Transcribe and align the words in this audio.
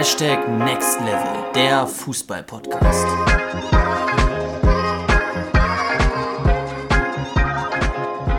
Hashtag 0.00 0.48
Next 0.48 0.98
Level, 1.00 1.52
der 1.54 1.86
Fußball-Podcast. 1.86 3.06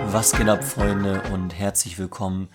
Was 0.07 0.31
geht 0.31 0.49
ab, 0.49 0.63
Freunde, 0.63 1.21
und 1.31 1.53
herzlich 1.53 1.99
willkommen 1.99 2.49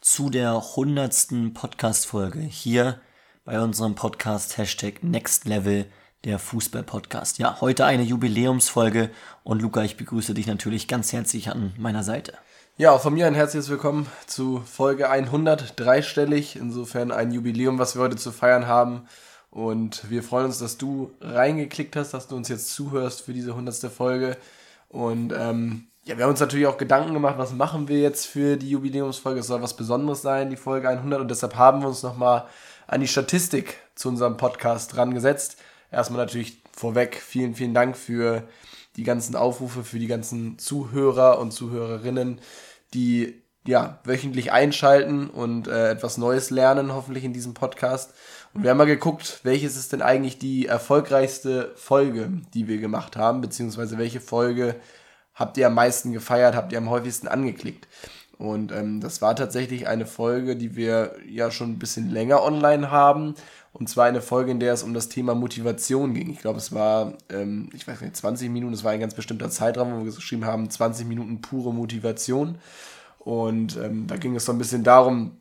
zu 0.00 0.30
der 0.30 0.76
hundertsten 0.76 1.54
Podcast-Folge 1.54 2.38
hier 2.38 3.00
bei 3.44 3.60
unserem 3.60 3.96
Podcast 3.96 4.56
Hashtag 4.58 5.02
Next 5.02 5.44
Level, 5.46 5.86
der 6.22 6.38
Fußball-Podcast. 6.38 7.40
Ja, 7.40 7.60
heute 7.60 7.84
eine 7.84 8.04
Jubiläumsfolge 8.04 9.10
und 9.42 9.60
Luca, 9.60 9.82
ich 9.82 9.96
begrüße 9.96 10.34
dich 10.34 10.46
natürlich 10.46 10.86
ganz 10.86 11.12
herzlich 11.12 11.50
an 11.50 11.72
meiner 11.78 12.04
Seite. 12.04 12.34
Ja, 12.78 12.92
auch 12.92 13.02
von 13.02 13.12
mir 13.12 13.26
ein 13.26 13.34
herzliches 13.34 13.68
Willkommen 13.68 14.06
zu 14.26 14.62
Folge 14.64 15.10
100, 15.10 15.78
dreistellig. 15.78 16.56
Insofern 16.56 17.12
ein 17.12 17.30
Jubiläum, 17.30 17.78
was 17.78 17.96
wir 17.96 18.02
heute 18.02 18.16
zu 18.16 18.32
feiern 18.32 18.66
haben. 18.66 19.06
Und 19.50 20.08
wir 20.10 20.22
freuen 20.22 20.46
uns, 20.46 20.58
dass 20.58 20.78
du 20.78 21.10
reingeklickt 21.20 21.94
hast, 21.96 22.14
dass 22.14 22.28
du 22.28 22.36
uns 22.36 22.48
jetzt 22.48 22.72
zuhörst 22.72 23.20
für 23.20 23.34
diese 23.34 23.50
100. 23.50 23.92
Folge. 23.92 24.38
Und 24.88 25.34
ähm, 25.36 25.88
ja, 26.04 26.16
wir 26.16 26.24
haben 26.24 26.30
uns 26.30 26.40
natürlich 26.40 26.66
auch 26.66 26.78
Gedanken 26.78 27.12
gemacht, 27.12 27.36
was 27.36 27.52
machen 27.52 27.88
wir 27.88 28.00
jetzt 28.00 28.24
für 28.26 28.56
die 28.56 28.70
Jubiläumsfolge. 28.70 29.40
Es 29.40 29.48
soll 29.48 29.60
was 29.60 29.76
Besonderes 29.76 30.22
sein, 30.22 30.48
die 30.48 30.56
Folge 30.56 30.88
100. 30.88 31.20
Und 31.20 31.30
deshalb 31.30 31.56
haben 31.56 31.82
wir 31.82 31.88
uns 31.88 32.02
nochmal 32.02 32.46
an 32.86 33.02
die 33.02 33.08
Statistik 33.08 33.80
zu 33.94 34.08
unserem 34.08 34.38
Podcast 34.38 34.96
dran 34.96 35.12
gesetzt. 35.12 35.58
Erstmal 35.90 36.24
natürlich 36.24 36.56
vorweg 36.74 37.16
vielen, 37.16 37.54
vielen 37.54 37.74
Dank 37.74 37.98
für 37.98 38.44
die 38.96 39.04
ganzen 39.04 39.36
Aufrufe 39.36 39.84
für 39.84 39.98
die 39.98 40.06
ganzen 40.06 40.58
Zuhörer 40.58 41.38
und 41.38 41.52
Zuhörerinnen, 41.52 42.40
die 42.94 43.42
ja 43.66 44.00
wöchentlich 44.04 44.52
einschalten 44.52 45.30
und 45.30 45.68
äh, 45.68 45.90
etwas 45.90 46.18
Neues 46.18 46.50
lernen, 46.50 46.92
hoffentlich 46.92 47.24
in 47.24 47.32
diesem 47.32 47.54
Podcast. 47.54 48.12
Und 48.54 48.64
wir 48.64 48.70
haben 48.70 48.78
mal 48.78 48.86
geguckt, 48.86 49.40
welches 49.44 49.76
ist 49.76 49.92
denn 49.92 50.02
eigentlich 50.02 50.38
die 50.38 50.66
erfolgreichste 50.66 51.72
Folge, 51.76 52.28
die 52.54 52.68
wir 52.68 52.78
gemacht 52.78 53.16
haben, 53.16 53.40
beziehungsweise 53.40 53.98
welche 53.98 54.20
Folge 54.20 54.76
habt 55.34 55.56
ihr 55.56 55.68
am 55.68 55.74
meisten 55.74 56.12
gefeiert, 56.12 56.54
habt 56.54 56.72
ihr 56.72 56.78
am 56.78 56.90
häufigsten 56.90 57.28
angeklickt. 57.28 57.88
Und 58.36 58.72
ähm, 58.72 59.00
das 59.00 59.22
war 59.22 59.36
tatsächlich 59.36 59.86
eine 59.86 60.04
Folge, 60.04 60.56
die 60.56 60.74
wir 60.74 61.14
ja 61.28 61.50
schon 61.50 61.70
ein 61.70 61.78
bisschen 61.78 62.10
länger 62.10 62.42
online 62.42 62.90
haben 62.90 63.34
und 63.72 63.88
zwar 63.88 64.06
eine 64.06 64.20
Folge, 64.20 64.50
in 64.50 64.60
der 64.60 64.74
es 64.74 64.82
um 64.82 64.92
das 64.92 65.08
Thema 65.08 65.34
Motivation 65.34 66.12
ging. 66.14 66.30
Ich 66.30 66.40
glaube, 66.40 66.58
es 66.58 66.72
war, 66.72 67.14
ähm, 67.30 67.70
ich 67.72 67.86
weiß 67.88 68.02
nicht, 68.02 68.16
20 68.16 68.50
Minuten, 68.50 68.74
es 68.74 68.84
war 68.84 68.92
ein 68.92 69.00
ganz 69.00 69.14
bestimmter 69.14 69.50
Zeitraum, 69.50 69.92
wo 69.92 70.04
wir 70.04 70.12
geschrieben 70.12 70.44
haben, 70.44 70.68
20 70.68 71.06
Minuten 71.06 71.40
pure 71.40 71.72
Motivation. 71.72 72.58
Und 73.18 73.76
ähm, 73.76 74.06
da 74.06 74.16
ging 74.16 74.36
es 74.36 74.44
so 74.44 74.52
ein 74.52 74.58
bisschen 74.58 74.84
darum, 74.84 75.38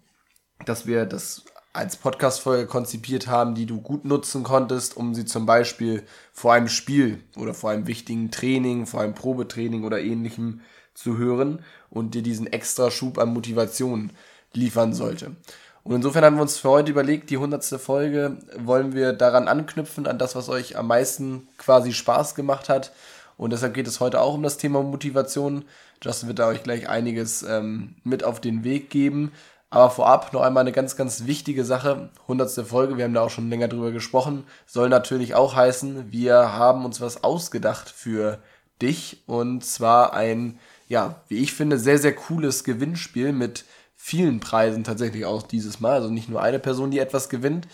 dass 0.65 0.87
wir 0.87 1.05
das 1.05 1.43
als 1.73 1.97
Podcast-Folge 1.97 2.67
konzipiert 2.67 3.27
haben, 3.27 3.55
die 3.55 3.65
du 3.65 3.81
gut 3.81 4.05
nutzen 4.05 4.43
konntest, 4.43 4.97
um 4.97 5.15
sie 5.15 5.25
zum 5.25 5.45
Beispiel 5.45 6.03
vor 6.33 6.53
einem 6.53 6.67
Spiel 6.67 7.23
oder 7.37 7.53
vor 7.53 7.71
einem 7.71 7.87
wichtigen 7.87 8.29
Training, 8.29 8.85
vor 8.85 9.01
einem 9.01 9.15
Probetraining 9.15 9.83
oder 9.83 9.99
ähnlichem 9.99 10.61
zu 10.93 11.17
hören 11.17 11.63
und 11.89 12.13
dir 12.13 12.21
diesen 12.21 12.47
extra 12.47 12.91
Schub 12.91 13.17
an 13.17 13.33
Motivation 13.33 14.11
liefern 14.53 14.93
sollte. 14.93 15.35
Und 15.83 15.95
insofern 15.95 16.23
haben 16.23 16.35
wir 16.35 16.43
uns 16.43 16.57
für 16.57 16.69
heute 16.69 16.91
überlegt, 16.91 17.29
die 17.29 17.37
hundertste 17.37 17.79
Folge 17.79 18.37
wollen 18.57 18.93
wir 18.93 19.13
daran 19.13 19.47
anknüpfen, 19.47 20.05
an 20.05 20.19
das, 20.19 20.35
was 20.35 20.47
euch 20.47 20.77
am 20.77 20.87
meisten 20.87 21.47
quasi 21.57 21.91
Spaß 21.91 22.35
gemacht 22.35 22.69
hat. 22.69 22.91
Und 23.37 23.51
deshalb 23.51 23.73
geht 23.73 23.87
es 23.87 23.99
heute 23.99 24.21
auch 24.21 24.35
um 24.35 24.43
das 24.43 24.57
Thema 24.57 24.83
Motivation. 24.83 25.65
Justin 26.03 26.27
wird 26.27 26.39
da 26.39 26.47
euch 26.47 26.61
gleich 26.61 26.87
einiges 26.87 27.41
ähm, 27.41 27.95
mit 28.03 28.23
auf 28.23 28.39
den 28.39 28.63
Weg 28.63 28.91
geben. 28.91 29.31
Aber 29.71 29.89
vorab 29.89 30.33
noch 30.33 30.41
einmal 30.41 30.61
eine 30.61 30.73
ganz, 30.73 30.95
ganz 30.97 31.25
wichtige 31.25 31.63
Sache. 31.63 32.09
Hundertste 32.27 32.65
Folge, 32.65 32.97
wir 32.97 33.05
haben 33.05 33.13
da 33.13 33.21
auch 33.21 33.29
schon 33.29 33.49
länger 33.49 33.69
drüber 33.69 33.91
gesprochen, 33.91 34.43
soll 34.67 34.89
natürlich 34.89 35.33
auch 35.33 35.55
heißen, 35.55 36.11
wir 36.11 36.53
haben 36.53 36.83
uns 36.83 36.99
was 36.99 37.23
ausgedacht 37.23 37.89
für 37.89 38.39
dich. 38.81 39.23
Und 39.27 39.63
zwar 39.63 40.13
ein, 40.13 40.59
ja, 40.89 41.21
wie 41.29 41.37
ich 41.37 41.53
finde, 41.53 41.79
sehr, 41.79 41.97
sehr 41.97 42.13
cooles 42.13 42.65
Gewinnspiel 42.65 43.31
mit 43.31 43.63
vielen 44.03 44.39
Preisen 44.39 44.83
tatsächlich 44.83 45.25
auch 45.25 45.43
dieses 45.43 45.79
Mal. 45.79 45.93
Also 45.93 46.09
nicht 46.09 46.27
nur 46.27 46.41
eine 46.41 46.57
Person, 46.57 46.89
die 46.89 46.97
etwas 46.97 47.29
gewinnt. 47.29 47.67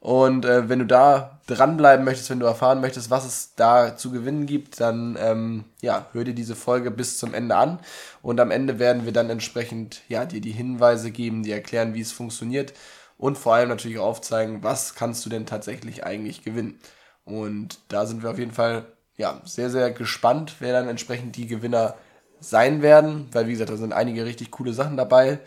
Und 0.00 0.44
äh, 0.44 0.68
wenn 0.68 0.80
du 0.80 0.86
da 0.86 1.40
dranbleiben 1.46 2.04
möchtest, 2.04 2.30
wenn 2.30 2.40
du 2.40 2.46
erfahren 2.46 2.80
möchtest, 2.80 3.10
was 3.10 3.24
es 3.24 3.54
da 3.54 3.96
zu 3.96 4.10
gewinnen 4.10 4.46
gibt, 4.46 4.80
dann 4.80 5.16
ähm, 5.20 5.64
ja, 5.80 6.06
hör 6.12 6.24
dir 6.24 6.34
diese 6.34 6.56
Folge 6.56 6.90
bis 6.90 7.16
zum 7.18 7.32
Ende 7.32 7.56
an. 7.56 7.78
Und 8.22 8.40
am 8.40 8.50
Ende 8.50 8.78
werden 8.80 9.04
wir 9.04 9.12
dann 9.12 9.30
entsprechend 9.30 10.02
ja, 10.08 10.24
dir 10.24 10.40
die 10.40 10.52
Hinweise 10.52 11.12
geben, 11.12 11.44
die 11.44 11.52
erklären, 11.52 11.94
wie 11.94 12.00
es 12.00 12.12
funktioniert 12.12 12.74
und 13.16 13.38
vor 13.38 13.54
allem 13.54 13.68
natürlich 13.68 13.98
aufzeigen, 13.98 14.62
was 14.62 14.94
kannst 14.94 15.24
du 15.24 15.30
denn 15.30 15.46
tatsächlich 15.46 16.04
eigentlich 16.04 16.44
gewinnen. 16.44 16.78
Und 17.24 17.78
da 17.88 18.06
sind 18.06 18.22
wir 18.22 18.30
auf 18.30 18.38
jeden 18.38 18.52
Fall 18.52 18.86
ja, 19.16 19.40
sehr, 19.44 19.70
sehr 19.70 19.90
gespannt, 19.90 20.56
wer 20.58 20.72
dann 20.72 20.88
entsprechend 20.88 21.36
die 21.36 21.46
Gewinner 21.46 21.94
sein 22.40 22.82
werden, 22.82 23.28
weil 23.32 23.46
wie 23.46 23.52
gesagt, 23.52 23.70
da 23.70 23.76
sind 23.76 23.92
einige 23.92 24.24
richtig 24.24 24.50
coole 24.50 24.72
Sachen 24.72 24.96
dabei. 24.96 25.40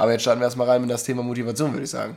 Aber 0.00 0.12
jetzt 0.12 0.22
starten 0.22 0.40
wir 0.40 0.46
erstmal 0.46 0.66
rein 0.66 0.80
mit 0.80 0.90
das 0.90 1.04
Thema 1.04 1.22
Motivation, 1.22 1.72
würde 1.74 1.84
ich 1.84 1.90
sagen. 1.90 2.16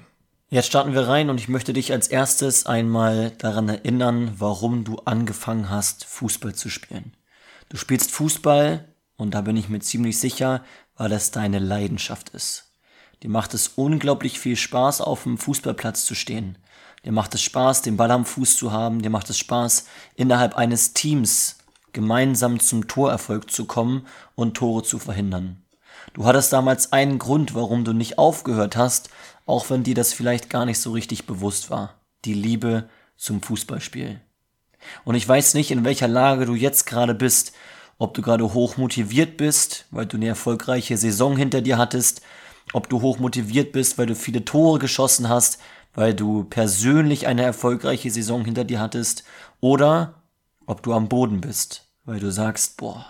Jetzt 0.49 0.67
starten 0.67 0.93
wir 0.93 1.05
rein 1.05 1.29
und 1.29 1.37
ich 1.37 1.49
möchte 1.49 1.73
dich 1.73 1.91
als 1.91 2.07
erstes 2.07 2.65
einmal 2.65 3.31
daran 3.39 3.67
erinnern, 3.67 4.35
warum 4.37 4.85
du 4.85 4.99
angefangen 5.03 5.69
hast, 5.69 6.05
Fußball 6.05 6.55
zu 6.55 6.69
spielen. 6.69 7.11
Du 7.67 7.75
spielst 7.75 8.11
Fußball 8.11 8.87
und 9.17 9.33
da 9.33 9.41
bin 9.41 9.57
ich 9.57 9.67
mir 9.67 9.79
ziemlich 9.79 10.17
sicher, 10.17 10.63
weil 10.95 11.09
das 11.09 11.31
deine 11.31 11.59
Leidenschaft 11.59 12.29
ist. 12.29 12.71
Dir 13.21 13.29
macht 13.29 13.53
es 13.53 13.67
unglaublich 13.75 14.39
viel 14.39 14.55
Spaß, 14.55 15.01
auf 15.01 15.23
dem 15.23 15.37
Fußballplatz 15.37 16.05
zu 16.05 16.15
stehen. 16.15 16.57
Dir 17.03 17.11
macht 17.11 17.35
es 17.35 17.41
Spaß, 17.41 17.81
den 17.81 17.97
Ball 17.97 18.11
am 18.11 18.23
Fuß 18.23 18.55
zu 18.55 18.71
haben. 18.71 19.01
Dir 19.01 19.09
macht 19.09 19.29
es 19.29 19.37
Spaß, 19.39 19.87
innerhalb 20.15 20.55
eines 20.55 20.93
Teams 20.93 21.57
gemeinsam 21.91 22.61
zum 22.61 22.87
Torerfolg 22.87 23.51
zu 23.51 23.65
kommen 23.65 24.07
und 24.35 24.55
Tore 24.55 24.83
zu 24.83 24.99
verhindern. 24.99 25.62
Du 26.13 26.25
hattest 26.25 26.53
damals 26.53 26.93
einen 26.93 27.17
Grund, 27.17 27.55
warum 27.55 27.83
du 27.83 27.91
nicht 27.91 28.19
aufgehört 28.19 28.77
hast, 28.77 29.09
auch 29.47 29.69
wenn 29.71 29.83
dir 29.83 29.95
das 29.95 30.13
vielleicht 30.13 30.49
gar 30.49 30.65
nicht 30.65 30.79
so 30.79 30.91
richtig 30.91 31.25
bewusst 31.25 31.71
war. 31.71 31.95
Die 32.23 32.35
Liebe 32.35 32.87
zum 33.17 33.41
Fußballspiel. 33.41 34.21
Und 35.05 35.15
ich 35.15 35.27
weiß 35.27 35.55
nicht, 35.55 35.71
in 35.71 35.83
welcher 35.83 36.07
Lage 36.07 36.45
du 36.45 36.53
jetzt 36.53 36.85
gerade 36.85 37.15
bist, 37.15 37.53
ob 37.97 38.13
du 38.13 38.21
gerade 38.21 38.53
hoch 38.53 38.77
motiviert 38.77 39.37
bist, 39.37 39.85
weil 39.91 40.05
du 40.05 40.17
eine 40.17 40.27
erfolgreiche 40.27 40.97
Saison 40.97 41.35
hinter 41.35 41.61
dir 41.61 41.77
hattest, 41.77 42.21
ob 42.73 42.89
du 42.89 43.01
hoch 43.01 43.17
motiviert 43.17 43.71
bist, 43.71 43.97
weil 43.97 44.05
du 44.05 44.15
viele 44.15 44.45
Tore 44.45 44.77
geschossen 44.77 45.29
hast, 45.29 45.59
weil 45.95 46.13
du 46.13 46.43
persönlich 46.43 47.27
eine 47.27 47.43
erfolgreiche 47.43 48.11
Saison 48.11 48.45
hinter 48.45 48.65
dir 48.65 48.79
hattest, 48.79 49.23
oder 49.61 50.21
ob 50.65 50.83
du 50.83 50.93
am 50.93 51.09
Boden 51.09 51.41
bist, 51.41 51.87
weil 52.05 52.19
du 52.19 52.31
sagst, 52.31 52.77
boah, 52.77 53.05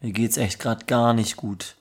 mir 0.00 0.12
geht's 0.12 0.36
echt 0.36 0.58
gerade 0.58 0.84
gar 0.86 1.14
nicht 1.14 1.36
gut. 1.36 1.77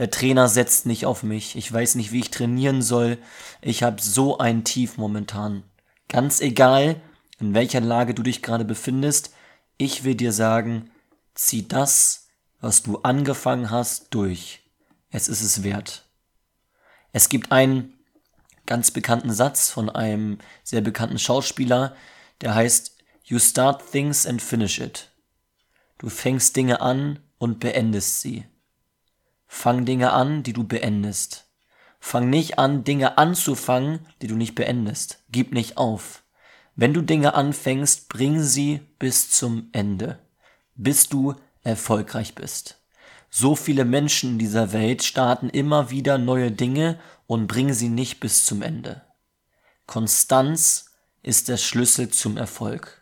Der 0.00 0.10
Trainer 0.10 0.48
setzt 0.48 0.86
nicht 0.86 1.04
auf 1.04 1.22
mich. 1.22 1.56
Ich 1.56 1.70
weiß 1.70 1.96
nicht, 1.96 2.10
wie 2.10 2.20
ich 2.20 2.30
trainieren 2.30 2.80
soll. 2.80 3.18
Ich 3.60 3.82
habe 3.82 4.00
so 4.00 4.38
ein 4.38 4.64
Tief 4.64 4.96
momentan. 4.96 5.62
Ganz 6.08 6.40
egal, 6.40 7.02
in 7.38 7.52
welcher 7.52 7.82
Lage 7.82 8.14
du 8.14 8.22
dich 8.22 8.40
gerade 8.40 8.64
befindest, 8.64 9.34
ich 9.76 10.02
will 10.02 10.14
dir 10.14 10.32
sagen, 10.32 10.90
zieh 11.34 11.68
das, 11.68 12.28
was 12.62 12.82
du 12.82 13.00
angefangen 13.02 13.70
hast, 13.70 14.14
durch. 14.14 14.62
Es 15.10 15.28
ist 15.28 15.42
es 15.42 15.62
wert. 15.64 16.06
Es 17.12 17.28
gibt 17.28 17.52
einen 17.52 17.92
ganz 18.64 18.90
bekannten 18.92 19.34
Satz 19.34 19.68
von 19.68 19.90
einem 19.90 20.38
sehr 20.62 20.80
bekannten 20.80 21.18
Schauspieler, 21.18 21.94
der 22.40 22.54
heißt 22.54 22.96
You 23.24 23.38
start 23.38 23.92
things 23.92 24.26
and 24.26 24.40
finish 24.40 24.78
it. 24.78 25.10
Du 25.98 26.08
fängst 26.08 26.56
Dinge 26.56 26.80
an 26.80 27.18
und 27.36 27.60
beendest 27.60 28.22
sie. 28.22 28.46
Fang 29.52 29.84
Dinge 29.84 30.12
an, 30.12 30.44
die 30.44 30.52
du 30.52 30.62
beendest. 30.62 31.48
Fang 31.98 32.30
nicht 32.30 32.60
an, 32.60 32.84
Dinge 32.84 33.18
anzufangen, 33.18 34.06
die 34.22 34.28
du 34.28 34.36
nicht 34.36 34.54
beendest. 34.54 35.24
Gib 35.32 35.52
nicht 35.52 35.76
auf. 35.76 36.22
Wenn 36.76 36.94
du 36.94 37.02
Dinge 37.02 37.34
anfängst, 37.34 38.08
bring 38.08 38.40
sie 38.40 38.80
bis 39.00 39.32
zum 39.32 39.68
Ende, 39.72 40.20
bis 40.76 41.08
du 41.08 41.34
erfolgreich 41.62 42.36
bist. 42.36 42.80
So 43.28 43.56
viele 43.56 43.84
Menschen 43.84 44.30
in 44.30 44.38
dieser 44.38 44.72
Welt 44.72 45.02
starten 45.02 45.50
immer 45.50 45.90
wieder 45.90 46.16
neue 46.16 46.52
Dinge 46.52 46.98
und 47.26 47.48
bringen 47.48 47.74
sie 47.74 47.88
nicht 47.88 48.20
bis 48.20 48.46
zum 48.46 48.62
Ende. 48.62 49.02
Konstanz 49.86 50.92
ist 51.22 51.48
der 51.48 51.58
Schlüssel 51.58 52.08
zum 52.08 52.36
Erfolg. 52.36 52.99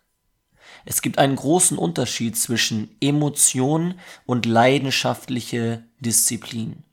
Es 0.84 1.02
gibt 1.02 1.18
einen 1.18 1.36
großen 1.36 1.78
Unterschied 1.78 2.36
zwischen 2.36 2.96
Emotion 3.00 3.94
und 4.26 4.46
leidenschaftliche 4.46 5.84
Disziplin. 6.00 6.84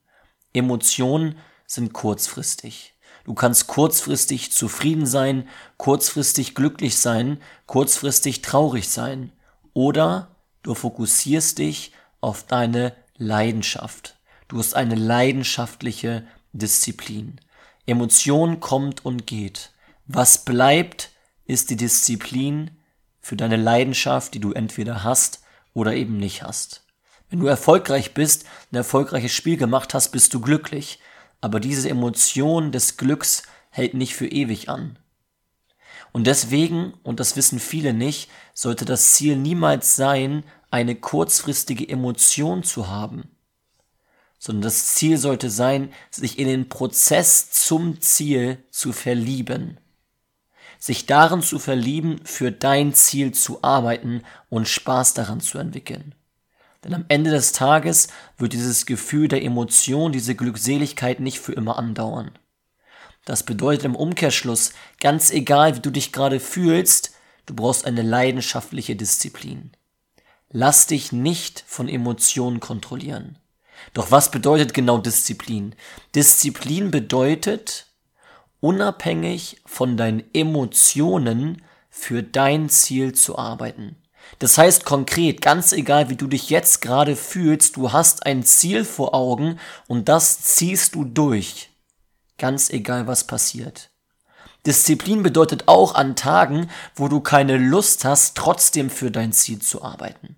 Emotionen 0.54 1.38
sind 1.68 1.94
kurzfristig. 1.94 2.94
Du 3.26 3.34
kannst 3.34 3.68
kurzfristig 3.68 4.52
zufrieden 4.52 5.06
sein, 5.06 5.48
kurzfristig 5.78 6.54
glücklich 6.54 6.98
sein, 6.98 7.40
kurzfristig 7.66 8.42
traurig 8.42 8.90
sein. 8.90 9.32
Oder 9.74 10.36
du 10.62 10.76
fokussierst 10.76 11.58
dich 11.58 11.92
auf 12.22 12.44
deine 12.44 12.94
Leidenschaft. 13.18 14.18
Du 14.48 14.60
hast 14.60 14.76
eine 14.76 14.96
leidenschaftliche 14.96 16.26
Disziplin. 16.54 17.40
Emotion 17.88 18.60
kommt 18.60 19.04
und 19.06 19.26
geht. 19.26 19.72
Was 20.06 20.46
bleibt, 20.46 21.12
ist 21.46 21.72
die 21.72 21.78
Disziplin 21.78 22.72
für 23.26 23.36
deine 23.36 23.56
Leidenschaft, 23.56 24.36
die 24.36 24.40
du 24.40 24.52
entweder 24.52 25.04
hast 25.04 25.42
oder 25.74 25.96
eben 25.96 26.18
nicht 26.18 26.44
hast. 26.44 26.84
Wenn 27.28 27.40
du 27.40 27.48
erfolgreich 27.48 28.14
bist, 28.14 28.46
ein 28.72 28.76
erfolgreiches 28.76 29.32
Spiel 29.32 29.58
gemacht 29.58 29.96
hast, 29.96 30.10
bist 30.10 30.32
du 30.36 30.40
glücklich. 30.40 31.00
Aber 31.42 31.60
diese 31.60 31.90
Emotion 31.90 32.72
des 32.72 32.98
Glücks 32.98 33.42
hält 33.72 33.96
nicht 33.96 34.14
für 34.14 34.28
ewig 34.28 34.70
an. 34.70 35.00
Und 36.12 36.28
deswegen, 36.28 36.94
und 37.02 37.20
das 37.20 37.36
wissen 37.36 37.60
viele 37.60 37.96
nicht, 37.96 38.30
sollte 38.54 38.86
das 38.86 39.14
Ziel 39.14 39.38
niemals 39.38 39.96
sein, 39.96 40.44
eine 40.70 40.94
kurzfristige 40.94 41.90
Emotion 41.90 42.62
zu 42.62 42.90
haben, 42.90 43.32
sondern 44.38 44.62
das 44.62 44.94
Ziel 44.94 45.18
sollte 45.18 45.50
sein, 45.50 45.92
sich 46.12 46.38
in 46.38 46.48
den 46.48 46.70
Prozess 46.70 47.50
zum 47.50 48.02
Ziel 48.02 48.64
zu 48.70 48.94
verlieben. 48.94 49.80
Sich 50.80 51.06
darin 51.06 51.42
zu 51.42 51.60
verlieben, 51.60 52.20
für 52.24 52.52
dein 52.52 52.94
Ziel 52.94 53.32
zu 53.32 53.64
arbeiten 53.64 54.24
und 54.50 54.68
Spaß 54.68 55.14
daran 55.14 55.40
zu 55.40 55.58
entwickeln. 55.58 56.16
Denn 56.84 56.94
am 56.94 57.06
Ende 57.08 57.32
des 57.32 57.52
Tages 57.52 58.10
wird 58.38 58.54
dieses 58.54 58.86
Gefühl 58.86 59.28
der 59.28 59.44
Emotion, 59.44 60.12
diese 60.12 60.36
Glückseligkeit 60.36 61.20
nicht 61.20 61.40
für 61.40 61.54
immer 61.54 61.80
andauern. 61.80 62.32
Das 63.26 63.42
bedeutet 63.42 63.86
im 63.86 63.96
Umkehrschluss, 63.96 64.74
ganz 65.00 65.32
egal 65.32 65.76
wie 65.76 65.80
du 65.80 65.90
dich 65.90 66.12
gerade 66.12 66.40
fühlst, 66.40 67.14
du 67.48 67.56
brauchst 67.56 67.86
eine 67.86 68.04
leidenschaftliche 68.04 68.96
Disziplin. 68.96 69.72
Lass 70.52 70.86
dich 70.86 71.12
nicht 71.12 71.64
von 71.66 71.90
Emotionen 71.90 72.60
kontrollieren. 72.60 73.40
Doch 73.94 74.12
was 74.12 74.32
bedeutet 74.32 74.74
genau 74.74 75.00
Disziplin? 75.00 75.76
Disziplin 76.14 76.92
bedeutet, 76.92 77.85
unabhängig 78.66 79.62
von 79.68 79.96
deinen 79.96 80.24
Emotionen 80.34 81.62
für 81.92 82.24
dein 82.24 82.68
Ziel 82.68 83.14
zu 83.14 83.38
arbeiten. 83.38 83.96
Das 84.40 84.58
heißt 84.58 84.86
konkret, 84.86 85.40
ganz 85.40 85.72
egal 85.72 86.10
wie 86.10 86.16
du 86.16 86.26
dich 86.26 86.50
jetzt 86.50 86.82
gerade 86.82 87.16
fühlst, 87.16 87.76
du 87.76 87.92
hast 87.92 88.26
ein 88.26 88.42
Ziel 88.42 88.84
vor 88.84 89.14
Augen 89.14 89.60
und 89.86 90.10
das 90.10 90.42
ziehst 90.42 90.96
du 90.96 91.04
durch. 91.04 91.70
Ganz 92.40 92.72
egal 92.72 93.06
was 93.06 93.28
passiert. 93.28 93.92
Disziplin 94.66 95.22
bedeutet 95.22 95.68
auch 95.68 95.94
an 95.94 96.16
Tagen, 96.16 96.72
wo 96.96 97.08
du 97.08 97.22
keine 97.22 97.58
Lust 97.58 98.04
hast, 98.04 98.36
trotzdem 98.36 98.90
für 98.90 99.12
dein 99.12 99.32
Ziel 99.32 99.60
zu 99.60 99.84
arbeiten. 99.84 100.38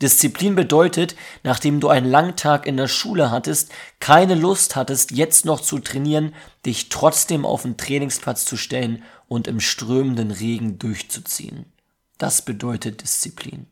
Disziplin 0.00 0.54
bedeutet, 0.54 1.16
nachdem 1.42 1.80
du 1.80 1.88
einen 1.88 2.10
langen 2.10 2.36
Tag 2.36 2.66
in 2.66 2.76
der 2.76 2.88
Schule 2.88 3.30
hattest, 3.30 3.70
keine 4.00 4.34
Lust 4.34 4.76
hattest, 4.76 5.10
jetzt 5.10 5.44
noch 5.44 5.60
zu 5.60 5.78
trainieren, 5.78 6.34
dich 6.64 6.88
trotzdem 6.88 7.44
auf 7.44 7.62
den 7.62 7.76
Trainingsplatz 7.76 8.44
zu 8.44 8.56
stellen 8.56 9.02
und 9.26 9.46
im 9.46 9.60
strömenden 9.60 10.30
Regen 10.30 10.78
durchzuziehen. 10.78 11.66
Das 12.16 12.42
bedeutet 12.42 13.02
Disziplin. 13.02 13.66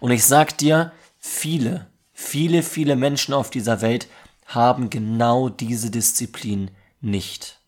Und 0.00 0.10
ich 0.10 0.24
sag 0.24 0.58
dir, 0.58 0.92
viele, 1.18 1.86
viele, 2.12 2.62
viele 2.62 2.96
Menschen 2.96 3.34
auf 3.34 3.50
dieser 3.50 3.80
Welt 3.80 4.08
haben 4.46 4.90
genau 4.90 5.48
diese 5.48 5.90
Disziplin 5.90 6.70
nicht. 7.00 7.60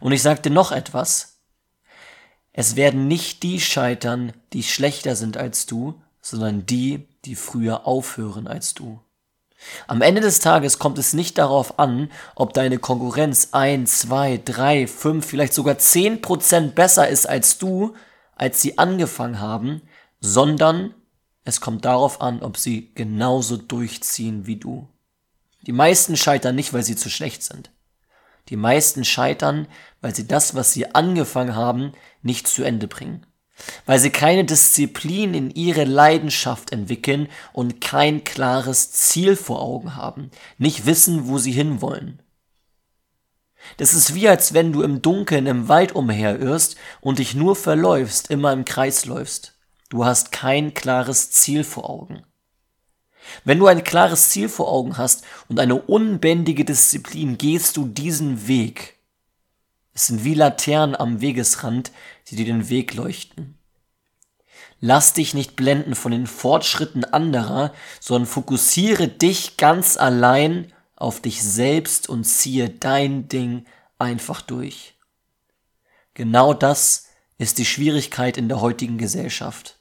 Und 0.00 0.12
ich 0.12 0.22
sag 0.22 0.42
dir 0.42 0.50
noch 0.50 0.72
etwas. 0.72 1.38
Es 2.52 2.76
werden 2.76 3.08
nicht 3.08 3.42
die 3.42 3.60
scheitern, 3.60 4.32
die 4.52 4.62
schlechter 4.62 5.16
sind 5.16 5.36
als 5.36 5.66
du, 5.66 6.00
sondern 6.22 6.64
die, 6.64 7.08
die 7.24 7.34
früher 7.34 7.86
aufhören 7.86 8.46
als 8.46 8.74
du. 8.74 9.00
Am 9.86 10.02
Ende 10.02 10.20
des 10.20 10.40
Tages 10.40 10.78
kommt 10.78 10.98
es 10.98 11.12
nicht 11.12 11.38
darauf 11.38 11.78
an, 11.78 12.10
ob 12.34 12.52
deine 12.52 12.78
Konkurrenz 12.78 13.48
ein, 13.52 13.86
zwei, 13.86 14.40
drei, 14.44 14.86
fünf, 14.86 15.26
vielleicht 15.26 15.54
sogar 15.54 15.78
zehn 15.78 16.20
Prozent 16.20 16.74
besser 16.74 17.08
ist 17.08 17.28
als 17.28 17.58
du, 17.58 17.94
als 18.34 18.60
sie 18.60 18.78
angefangen 18.78 19.40
haben, 19.40 19.82
sondern 20.20 20.94
es 21.44 21.60
kommt 21.60 21.84
darauf 21.84 22.20
an, 22.20 22.42
ob 22.42 22.56
sie 22.56 22.92
genauso 22.94 23.56
durchziehen 23.56 24.46
wie 24.46 24.56
du. 24.56 24.88
Die 25.66 25.72
meisten 25.72 26.16
scheitern 26.16 26.54
nicht, 26.54 26.72
weil 26.72 26.82
sie 26.82 26.96
zu 26.96 27.10
schlecht 27.10 27.42
sind. 27.42 27.70
Die 28.48 28.56
meisten 28.56 29.04
scheitern, 29.04 29.68
weil 30.00 30.14
sie 30.14 30.26
das, 30.26 30.54
was 30.54 30.72
sie 30.72 30.94
angefangen 30.94 31.54
haben, 31.54 31.92
nicht 32.22 32.48
zu 32.48 32.64
Ende 32.64 32.88
bringen. 32.88 33.26
Weil 33.86 33.98
sie 33.98 34.10
keine 34.10 34.44
Disziplin 34.44 35.34
in 35.34 35.50
ihre 35.50 35.84
Leidenschaft 35.84 36.72
entwickeln 36.72 37.28
und 37.52 37.80
kein 37.80 38.24
klares 38.24 38.92
Ziel 38.92 39.36
vor 39.36 39.60
Augen 39.60 39.96
haben, 39.96 40.30
nicht 40.58 40.86
wissen, 40.86 41.28
wo 41.28 41.38
sie 41.38 41.52
hinwollen. 41.52 42.22
Das 43.76 43.94
ist 43.94 44.14
wie 44.14 44.28
als 44.28 44.54
wenn 44.54 44.72
du 44.72 44.82
im 44.82 45.02
Dunkeln 45.02 45.46
im 45.46 45.68
Wald 45.68 45.94
umherirrst 45.94 46.76
und 47.00 47.18
dich 47.18 47.34
nur 47.34 47.56
verläufst, 47.56 48.30
immer 48.30 48.52
im 48.52 48.64
Kreis 48.64 49.06
läufst. 49.06 49.54
Du 49.88 50.04
hast 50.04 50.32
kein 50.32 50.74
klares 50.74 51.30
Ziel 51.30 51.64
vor 51.64 51.88
Augen. 51.88 52.24
Wenn 53.44 53.58
du 53.58 53.66
ein 53.66 53.84
klares 53.84 54.30
Ziel 54.30 54.48
vor 54.48 54.70
Augen 54.70 54.96
hast 54.96 55.24
und 55.48 55.60
eine 55.60 55.76
unbändige 55.76 56.64
Disziplin, 56.64 57.38
gehst 57.38 57.76
du 57.76 57.86
diesen 57.86 58.48
Weg. 58.48 58.98
Es 59.94 60.06
sind 60.06 60.24
wie 60.24 60.34
Laternen 60.34 60.96
am 60.96 61.20
Wegesrand, 61.20 61.92
die 62.28 62.36
dir 62.36 62.46
den 62.46 62.68
Weg 62.68 62.94
leuchten. 62.94 63.58
Lass 64.80 65.12
dich 65.12 65.34
nicht 65.34 65.54
blenden 65.54 65.94
von 65.94 66.12
den 66.12 66.26
Fortschritten 66.26 67.04
anderer, 67.04 67.72
sondern 68.00 68.26
fokussiere 68.26 69.06
dich 69.06 69.56
ganz 69.56 69.96
allein 69.96 70.72
auf 70.96 71.20
dich 71.20 71.42
selbst 71.42 72.08
und 72.08 72.24
ziehe 72.24 72.68
dein 72.68 73.28
Ding 73.28 73.64
einfach 73.98 74.40
durch. 74.40 74.94
Genau 76.14 76.52
das 76.52 77.08
ist 77.38 77.58
die 77.58 77.64
Schwierigkeit 77.64 78.36
in 78.36 78.48
der 78.48 78.60
heutigen 78.60 78.98
Gesellschaft. 78.98 79.78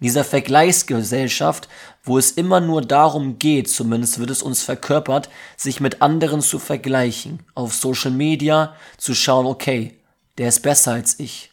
Dieser 0.00 0.22
Vergleichsgesellschaft, 0.22 1.68
wo 2.04 2.18
es 2.18 2.30
immer 2.30 2.60
nur 2.60 2.82
darum 2.82 3.38
geht, 3.38 3.68
zumindest 3.68 4.18
wird 4.20 4.30
es 4.30 4.42
uns 4.42 4.62
verkörpert, 4.62 5.28
sich 5.56 5.80
mit 5.80 6.02
anderen 6.02 6.40
zu 6.40 6.58
vergleichen, 6.60 7.40
auf 7.54 7.74
Social 7.74 8.12
Media 8.12 8.76
zu 8.96 9.14
schauen, 9.14 9.46
okay, 9.46 9.98
der 10.38 10.48
ist 10.48 10.60
besser 10.60 10.92
als 10.92 11.18
ich, 11.18 11.50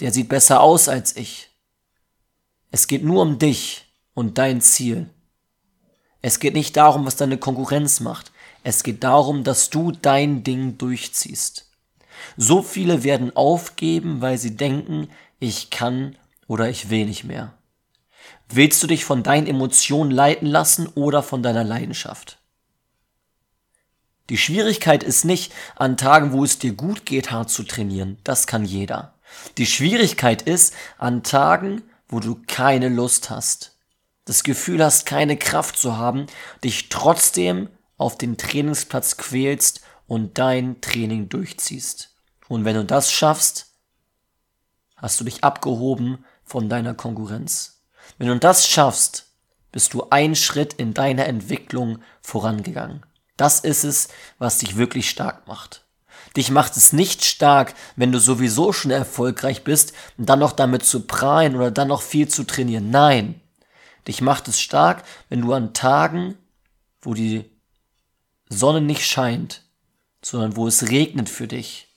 der 0.00 0.12
sieht 0.12 0.28
besser 0.28 0.60
aus 0.60 0.88
als 0.88 1.16
ich. 1.16 1.50
Es 2.72 2.88
geht 2.88 3.04
nur 3.04 3.22
um 3.22 3.38
dich 3.38 3.86
und 4.14 4.38
dein 4.38 4.60
Ziel. 4.60 5.08
Es 6.22 6.40
geht 6.40 6.54
nicht 6.54 6.76
darum, 6.76 7.06
was 7.06 7.16
deine 7.16 7.38
Konkurrenz 7.38 8.00
macht. 8.00 8.32
Es 8.62 8.82
geht 8.82 9.04
darum, 9.04 9.44
dass 9.44 9.70
du 9.70 9.92
dein 9.92 10.42
Ding 10.42 10.76
durchziehst. 10.76 11.70
So 12.36 12.62
viele 12.62 13.04
werden 13.04 13.34
aufgeben, 13.34 14.20
weil 14.20 14.38
sie 14.38 14.56
denken, 14.56 15.08
ich 15.38 15.70
kann 15.70 16.16
oder 16.46 16.68
ich 16.68 16.90
will 16.90 17.06
nicht 17.06 17.24
mehr. 17.24 17.54
Willst 18.52 18.82
du 18.82 18.88
dich 18.88 19.04
von 19.04 19.22
deinen 19.22 19.46
Emotionen 19.46 20.10
leiten 20.10 20.46
lassen 20.46 20.88
oder 20.88 21.22
von 21.22 21.40
deiner 21.40 21.62
Leidenschaft? 21.62 22.38
Die 24.28 24.38
Schwierigkeit 24.38 25.04
ist 25.04 25.24
nicht, 25.24 25.52
an 25.76 25.96
Tagen, 25.96 26.32
wo 26.32 26.42
es 26.42 26.58
dir 26.58 26.72
gut 26.72 27.06
geht, 27.06 27.30
hart 27.30 27.50
zu 27.50 27.62
trainieren. 27.62 28.18
Das 28.24 28.48
kann 28.48 28.64
jeder. 28.64 29.14
Die 29.56 29.66
Schwierigkeit 29.66 30.42
ist, 30.42 30.74
an 30.98 31.22
Tagen, 31.22 31.82
wo 32.08 32.18
du 32.18 32.40
keine 32.48 32.88
Lust 32.88 33.30
hast, 33.30 33.76
das 34.24 34.42
Gefühl 34.42 34.84
hast, 34.84 35.06
keine 35.06 35.36
Kraft 35.36 35.76
zu 35.76 35.96
haben, 35.96 36.26
dich 36.64 36.88
trotzdem 36.88 37.68
auf 37.98 38.18
den 38.18 38.36
Trainingsplatz 38.36 39.16
quälst 39.16 39.82
und 40.08 40.38
dein 40.38 40.80
Training 40.80 41.28
durchziehst. 41.28 42.16
Und 42.48 42.64
wenn 42.64 42.74
du 42.74 42.84
das 42.84 43.12
schaffst, 43.12 43.74
hast 44.96 45.20
du 45.20 45.24
dich 45.24 45.44
abgehoben 45.44 46.24
von 46.44 46.68
deiner 46.68 46.94
Konkurrenz. 46.94 47.79
Wenn 48.20 48.28
du 48.28 48.38
das 48.38 48.68
schaffst, 48.68 49.26
bist 49.72 49.94
du 49.94 50.08
einen 50.10 50.36
Schritt 50.36 50.74
in 50.74 50.94
deiner 50.94 51.26
Entwicklung 51.26 51.98
vorangegangen. 52.22 53.04
Das 53.36 53.58
ist 53.58 53.82
es, 53.82 54.08
was 54.38 54.58
dich 54.58 54.76
wirklich 54.76 55.10
stark 55.10 55.48
macht. 55.48 55.84
Dich 56.36 56.52
macht 56.52 56.76
es 56.76 56.92
nicht 56.92 57.24
stark, 57.24 57.74
wenn 57.96 58.12
du 58.12 58.20
sowieso 58.20 58.72
schon 58.72 58.92
erfolgreich 58.92 59.64
bist, 59.64 59.94
dann 60.16 60.38
noch 60.38 60.52
damit 60.52 60.84
zu 60.84 61.06
prahlen 61.08 61.56
oder 61.56 61.72
dann 61.72 61.88
noch 61.88 62.02
viel 62.02 62.28
zu 62.28 62.44
trainieren. 62.44 62.90
Nein, 62.90 63.40
Dich 64.08 64.22
macht 64.22 64.48
es 64.48 64.60
stark, 64.60 65.04
wenn 65.28 65.42
du 65.42 65.52
an 65.52 65.74
Tagen, 65.74 66.36
wo 67.02 67.14
die 67.14 67.44
Sonne 68.48 68.80
nicht 68.80 69.06
scheint, 69.06 69.62
sondern 70.22 70.56
wo 70.56 70.66
es 70.66 70.88
regnet 70.88 71.28
für 71.28 71.46
dich, 71.46 71.89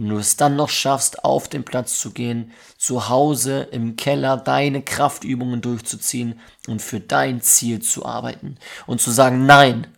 wenn 0.00 0.08
du 0.08 0.16
es 0.16 0.36
dann 0.36 0.56
noch 0.56 0.70
schaffst, 0.70 1.24
auf 1.26 1.46
den 1.46 1.62
Platz 1.62 2.00
zu 2.00 2.12
gehen, 2.12 2.52
zu 2.78 3.10
Hause 3.10 3.68
im 3.70 3.96
Keller 3.96 4.38
deine 4.38 4.80
Kraftübungen 4.80 5.60
durchzuziehen 5.60 6.40
und 6.66 6.80
für 6.80 7.00
dein 7.00 7.42
Ziel 7.42 7.82
zu 7.82 8.06
arbeiten 8.06 8.56
und 8.86 9.02
zu 9.02 9.10
sagen, 9.10 9.44
nein, 9.44 9.88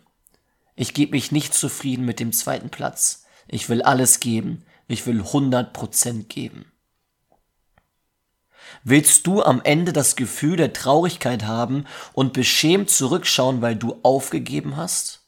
ich 0.75 0.93
gebe 0.93 1.13
mich 1.13 1.31
nicht 1.31 1.53
zufrieden 1.53 2.03
mit 2.03 2.19
dem 2.19 2.33
zweiten 2.33 2.69
Platz. 2.69 3.23
Ich 3.47 3.69
will 3.69 3.81
alles 3.81 4.19
geben. 4.19 4.65
Ich 4.89 5.07
will 5.07 5.21
100% 5.21 6.25
geben. 6.25 6.65
Willst 8.83 9.25
du 9.25 9.41
am 9.41 9.61
Ende 9.63 9.93
das 9.93 10.17
Gefühl 10.17 10.57
der 10.57 10.73
Traurigkeit 10.73 11.45
haben 11.45 11.85
und 12.11 12.33
beschämt 12.33 12.89
zurückschauen, 12.89 13.61
weil 13.61 13.77
du 13.77 13.97
aufgegeben 14.03 14.75
hast? 14.75 15.21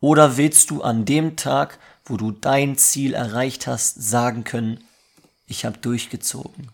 Oder 0.00 0.36
willst 0.36 0.70
du 0.70 0.82
an 0.82 1.06
dem 1.06 1.36
Tag 1.36 1.78
wo 2.04 2.16
du 2.16 2.30
dein 2.30 2.76
Ziel 2.76 3.14
erreicht 3.14 3.66
hast, 3.66 4.02
sagen 4.02 4.44
können, 4.44 4.84
ich 5.46 5.64
habe 5.64 5.78
durchgezogen. 5.78 6.70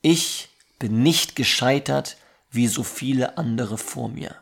Ich 0.00 0.48
bin 0.78 1.02
nicht 1.02 1.36
gescheitert 1.36 2.16
wie 2.50 2.68
so 2.68 2.82
viele 2.82 3.36
andere 3.36 3.78
vor 3.78 4.08
mir. 4.08 4.36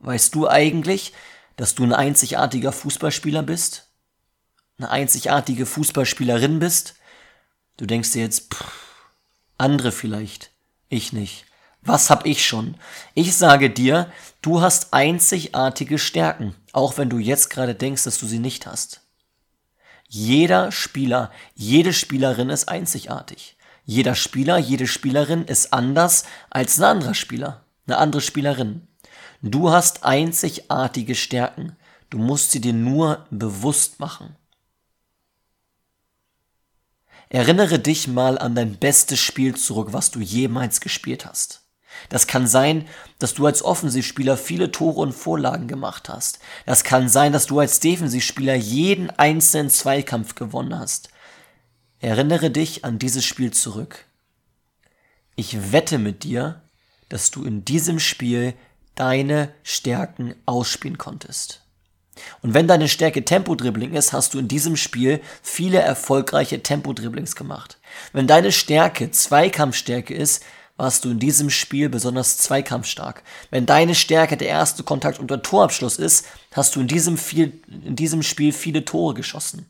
Weißt 0.00 0.34
du 0.34 0.48
eigentlich, 0.48 1.12
dass 1.56 1.74
du 1.74 1.84
ein 1.84 1.92
einzigartiger 1.92 2.72
Fußballspieler 2.72 3.42
bist? 3.42 3.88
Eine 4.76 4.90
einzigartige 4.90 5.66
Fußballspielerin 5.66 6.58
bist? 6.58 6.96
Du 7.76 7.86
denkst 7.86 8.12
dir 8.12 8.22
jetzt, 8.22 8.52
pff, 8.52 8.72
andere 9.56 9.92
vielleicht, 9.92 10.50
ich 10.88 11.12
nicht. 11.12 11.46
Was 11.84 12.08
hab 12.08 12.24
ich 12.24 12.46
schon? 12.46 12.76
Ich 13.14 13.36
sage 13.36 13.68
dir, 13.68 14.10
du 14.40 14.62
hast 14.62 14.94
einzigartige 14.94 15.98
Stärken, 15.98 16.54
auch 16.72 16.96
wenn 16.96 17.10
du 17.10 17.18
jetzt 17.18 17.50
gerade 17.50 17.74
denkst, 17.74 18.04
dass 18.04 18.18
du 18.18 18.26
sie 18.26 18.38
nicht 18.38 18.66
hast. 18.66 19.02
Jeder 20.08 20.72
Spieler, 20.72 21.30
jede 21.54 21.92
Spielerin 21.92 22.48
ist 22.48 22.68
einzigartig. 22.68 23.56
Jeder 23.84 24.14
Spieler, 24.14 24.56
jede 24.56 24.86
Spielerin 24.86 25.44
ist 25.44 25.72
anders 25.74 26.24
als 26.48 26.78
ein 26.78 26.84
anderer 26.84 27.14
Spieler, 27.14 27.64
eine 27.86 27.98
andere 27.98 28.22
Spielerin. 28.22 28.88
Du 29.42 29.70
hast 29.70 30.04
einzigartige 30.04 31.14
Stärken. 31.14 31.76
Du 32.08 32.16
musst 32.16 32.52
sie 32.52 32.62
dir 32.62 32.72
nur 32.72 33.26
bewusst 33.30 34.00
machen. 34.00 34.36
Erinnere 37.28 37.78
dich 37.78 38.08
mal 38.08 38.38
an 38.38 38.54
dein 38.54 38.76
bestes 38.76 39.18
Spiel 39.18 39.54
zurück, 39.56 39.88
was 39.90 40.10
du 40.10 40.20
jemals 40.20 40.80
gespielt 40.80 41.26
hast. 41.26 41.63
Das 42.08 42.26
kann 42.26 42.46
sein, 42.46 42.86
dass 43.18 43.34
du 43.34 43.46
als 43.46 43.62
Offensivspieler 43.62 44.36
viele 44.36 44.70
Tore 44.70 45.00
und 45.00 45.12
Vorlagen 45.12 45.68
gemacht 45.68 46.08
hast. 46.08 46.38
Das 46.66 46.84
kann 46.84 47.08
sein, 47.08 47.32
dass 47.32 47.46
du 47.46 47.58
als 47.58 47.80
Defensivspieler 47.80 48.54
jeden 48.54 49.10
einzelnen 49.10 49.70
Zweikampf 49.70 50.34
gewonnen 50.34 50.78
hast. 50.78 51.10
Erinnere 52.00 52.50
dich 52.50 52.84
an 52.84 52.98
dieses 52.98 53.24
Spiel 53.24 53.52
zurück. 53.52 54.04
Ich 55.36 55.72
wette 55.72 55.98
mit 55.98 56.22
dir, 56.22 56.62
dass 57.08 57.30
du 57.30 57.44
in 57.44 57.64
diesem 57.64 57.98
Spiel 57.98 58.54
deine 58.94 59.52
Stärken 59.62 60.34
ausspielen 60.46 60.98
konntest. 60.98 61.64
Und 62.42 62.54
wenn 62.54 62.68
deine 62.68 62.88
Stärke 62.88 63.24
Tempodribbling 63.24 63.94
ist, 63.94 64.12
hast 64.12 64.34
du 64.34 64.38
in 64.38 64.48
diesem 64.48 64.76
Spiel 64.76 65.20
viele 65.42 65.78
erfolgreiche 65.78 66.62
Tempodribblings 66.62 67.34
gemacht. 67.34 67.78
Wenn 68.12 68.26
deine 68.26 68.52
Stärke 68.52 69.10
Zweikampfstärke 69.10 70.14
ist, 70.14 70.44
warst 70.76 71.04
du 71.04 71.10
in 71.10 71.18
diesem 71.18 71.50
Spiel 71.50 71.88
besonders 71.88 72.38
zweikampfstark. 72.38 73.22
Wenn 73.50 73.66
deine 73.66 73.94
Stärke 73.94 74.36
der 74.36 74.48
erste 74.48 74.82
Kontakt 74.82 75.18
unter 75.18 75.40
Torabschluss 75.40 75.98
ist, 75.98 76.26
hast 76.52 76.74
du 76.74 76.80
in 76.80 76.88
diesem, 76.88 77.16
viel, 77.16 77.60
in 77.68 77.96
diesem 77.96 78.22
Spiel 78.22 78.52
viele 78.52 78.84
Tore 78.84 79.14
geschossen. 79.14 79.66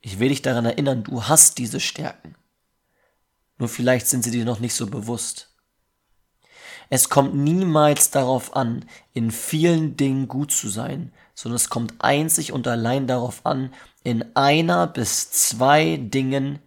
Ich 0.00 0.18
will 0.18 0.28
dich 0.28 0.42
daran 0.42 0.64
erinnern, 0.64 1.02
du 1.02 1.24
hast 1.24 1.58
diese 1.58 1.80
Stärken. 1.80 2.34
Nur 3.58 3.68
vielleicht 3.68 4.06
sind 4.06 4.22
sie 4.22 4.30
dir 4.30 4.44
noch 4.44 4.60
nicht 4.60 4.74
so 4.74 4.86
bewusst. 4.86 5.48
Es 6.90 7.08
kommt 7.08 7.34
niemals 7.34 8.10
darauf 8.10 8.56
an, 8.56 8.86
in 9.12 9.30
vielen 9.30 9.96
Dingen 9.96 10.28
gut 10.28 10.52
zu 10.52 10.68
sein, 10.68 11.12
sondern 11.34 11.56
es 11.56 11.68
kommt 11.68 11.94
einzig 11.98 12.52
und 12.52 12.66
allein 12.66 13.06
darauf 13.06 13.44
an, 13.44 13.74
in 14.04 14.24
einer 14.36 14.86
bis 14.86 15.30
zwei 15.30 15.96
Dingen 15.96 16.60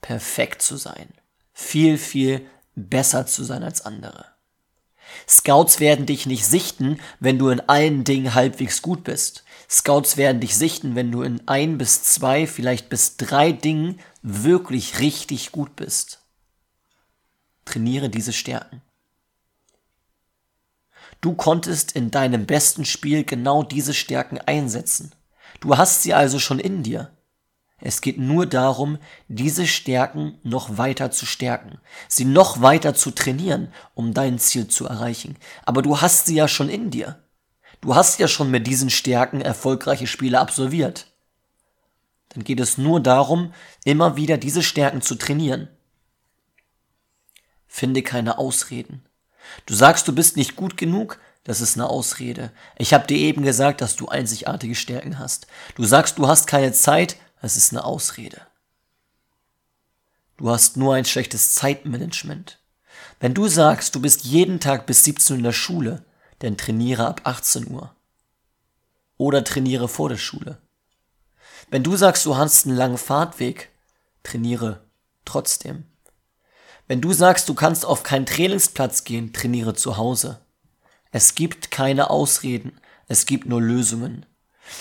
perfekt 0.00 0.62
zu 0.62 0.76
sein. 0.76 1.08
Viel, 1.60 1.98
viel 1.98 2.46
besser 2.76 3.26
zu 3.26 3.42
sein 3.42 3.64
als 3.64 3.80
andere. 3.80 4.26
Scouts 5.28 5.80
werden 5.80 6.06
dich 6.06 6.24
nicht 6.24 6.46
sichten, 6.46 7.00
wenn 7.18 7.36
du 7.36 7.48
in 7.48 7.58
allen 7.68 8.04
Dingen 8.04 8.34
halbwegs 8.34 8.80
gut 8.80 9.02
bist. 9.02 9.42
Scouts 9.68 10.16
werden 10.16 10.40
dich 10.40 10.56
sichten, 10.56 10.94
wenn 10.94 11.10
du 11.10 11.22
in 11.22 11.46
ein 11.48 11.76
bis 11.76 12.04
zwei, 12.04 12.46
vielleicht 12.46 12.88
bis 12.88 13.16
drei 13.16 13.50
Dingen 13.50 13.98
wirklich 14.22 15.00
richtig 15.00 15.50
gut 15.50 15.74
bist. 15.74 16.20
Trainiere 17.64 18.08
diese 18.08 18.32
Stärken. 18.32 18.80
Du 21.20 21.34
konntest 21.34 21.90
in 21.90 22.12
deinem 22.12 22.46
besten 22.46 22.84
Spiel 22.84 23.24
genau 23.24 23.64
diese 23.64 23.94
Stärken 23.94 24.38
einsetzen. 24.38 25.12
Du 25.58 25.76
hast 25.76 26.04
sie 26.04 26.14
also 26.14 26.38
schon 26.38 26.60
in 26.60 26.84
dir. 26.84 27.10
Es 27.80 28.00
geht 28.00 28.18
nur 28.18 28.46
darum, 28.46 28.98
diese 29.28 29.66
Stärken 29.66 30.38
noch 30.42 30.78
weiter 30.78 31.10
zu 31.10 31.26
stärken, 31.26 31.78
sie 32.08 32.24
noch 32.24 32.60
weiter 32.60 32.94
zu 32.94 33.12
trainieren, 33.12 33.72
um 33.94 34.14
dein 34.14 34.38
Ziel 34.38 34.66
zu 34.66 34.86
erreichen. 34.86 35.36
Aber 35.64 35.82
du 35.82 36.00
hast 36.00 36.26
sie 36.26 36.34
ja 36.34 36.48
schon 36.48 36.68
in 36.68 36.90
dir. 36.90 37.22
Du 37.80 37.94
hast 37.94 38.18
ja 38.18 38.26
schon 38.26 38.50
mit 38.50 38.66
diesen 38.66 38.90
Stärken 38.90 39.40
erfolgreiche 39.40 40.08
Spiele 40.08 40.40
absolviert. 40.40 41.06
Dann 42.30 42.42
geht 42.42 42.58
es 42.58 42.78
nur 42.78 43.00
darum, 43.00 43.52
immer 43.84 44.16
wieder 44.16 44.38
diese 44.38 44.64
Stärken 44.64 45.00
zu 45.00 45.14
trainieren. 45.14 45.68
Finde 47.68 48.02
keine 48.02 48.38
Ausreden. 48.38 49.04
Du 49.66 49.74
sagst, 49.74 50.08
du 50.08 50.14
bist 50.14 50.36
nicht 50.36 50.56
gut 50.56 50.76
genug, 50.76 51.20
das 51.44 51.60
ist 51.60 51.76
eine 51.76 51.88
Ausrede. 51.88 52.50
Ich 52.76 52.92
habe 52.92 53.06
dir 53.06 53.16
eben 53.16 53.42
gesagt, 53.42 53.80
dass 53.80 53.96
du 53.96 54.08
einzigartige 54.08 54.74
Stärken 54.74 55.18
hast. 55.18 55.46
Du 55.76 55.84
sagst, 55.84 56.18
du 56.18 56.26
hast 56.26 56.46
keine 56.46 56.72
Zeit, 56.72 57.16
das 57.40 57.56
ist 57.56 57.72
eine 57.72 57.84
Ausrede. 57.84 58.40
Du 60.36 60.50
hast 60.50 60.76
nur 60.76 60.94
ein 60.94 61.04
schlechtes 61.04 61.54
Zeitmanagement. 61.54 62.58
Wenn 63.20 63.34
du 63.34 63.48
sagst, 63.48 63.94
du 63.94 64.00
bist 64.00 64.24
jeden 64.24 64.60
Tag 64.60 64.86
bis 64.86 65.04
17 65.04 65.34
Uhr 65.34 65.38
in 65.38 65.44
der 65.44 65.52
Schule, 65.52 66.04
dann 66.38 66.56
trainiere 66.56 67.06
ab 67.06 67.22
18 67.24 67.70
Uhr. 67.70 67.94
Oder 69.16 69.42
trainiere 69.42 69.88
vor 69.88 70.08
der 70.08 70.16
Schule. 70.16 70.58
Wenn 71.70 71.82
du 71.82 71.96
sagst, 71.96 72.24
du 72.24 72.36
hast 72.36 72.66
einen 72.66 72.76
langen 72.76 72.98
Fahrtweg, 72.98 73.70
trainiere 74.22 74.80
trotzdem. 75.24 75.84
Wenn 76.86 77.00
du 77.00 77.12
sagst, 77.12 77.48
du 77.48 77.54
kannst 77.54 77.84
auf 77.84 78.02
keinen 78.02 78.26
Trainingsplatz 78.26 79.04
gehen, 79.04 79.32
trainiere 79.32 79.74
zu 79.74 79.96
Hause. 79.96 80.40
Es 81.10 81.34
gibt 81.34 81.70
keine 81.70 82.10
Ausreden, 82.10 82.80
es 83.08 83.26
gibt 83.26 83.46
nur 83.46 83.60
Lösungen. 83.60 84.24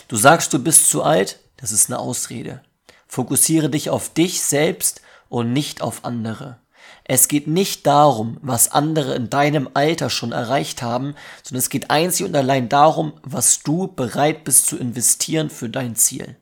Du 0.08 0.16
sagst, 0.16 0.54
du 0.54 0.60
bist 0.60 0.90
zu 0.90 1.04
alt, 1.04 1.40
das 1.58 1.72
ist 1.72 1.90
eine 1.90 2.00
Ausrede. 2.00 2.62
Fokussiere 3.08 3.70
dich 3.70 3.90
auf 3.90 4.14
dich 4.14 4.42
selbst 4.42 5.02
und 5.30 5.54
nicht 5.54 5.82
auf 5.82 6.06
andere. 6.06 6.60
Es 7.04 7.28
geht 7.28 7.48
nicht 7.48 7.88
darum, 7.88 8.38
was 8.42 8.72
andere 8.72 9.16
in 9.16 9.30
deinem 9.30 9.70
Alter 9.74 10.10
schon 10.10 10.34
erreicht 10.34 10.82
haben, 10.82 11.16
sondern 11.44 11.60
es 11.60 11.70
geht 11.70 11.90
einzig 11.90 12.26
und 12.26 12.36
allein 12.36 12.70
darum, 12.70 13.14
was 13.24 13.64
du 13.64 13.88
bereit 13.88 14.44
bist 14.44 14.68
zu 14.68 14.78
investieren 14.78 15.50
für 15.50 15.70
dein 15.70 15.96
Ziel. 15.96 16.36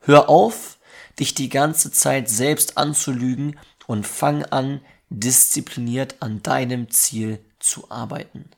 Hör 0.00 0.28
auf, 0.28 0.78
dich 1.18 1.34
die 1.34 1.48
ganze 1.48 1.90
Zeit 1.90 2.28
selbst 2.28 2.76
anzulügen 2.76 3.58
und 3.86 4.06
fang 4.06 4.44
an, 4.44 4.80
diszipliniert 5.08 6.16
an 6.20 6.42
deinem 6.42 6.90
Ziel 6.90 7.42
zu 7.58 7.90
arbeiten. 7.90 8.50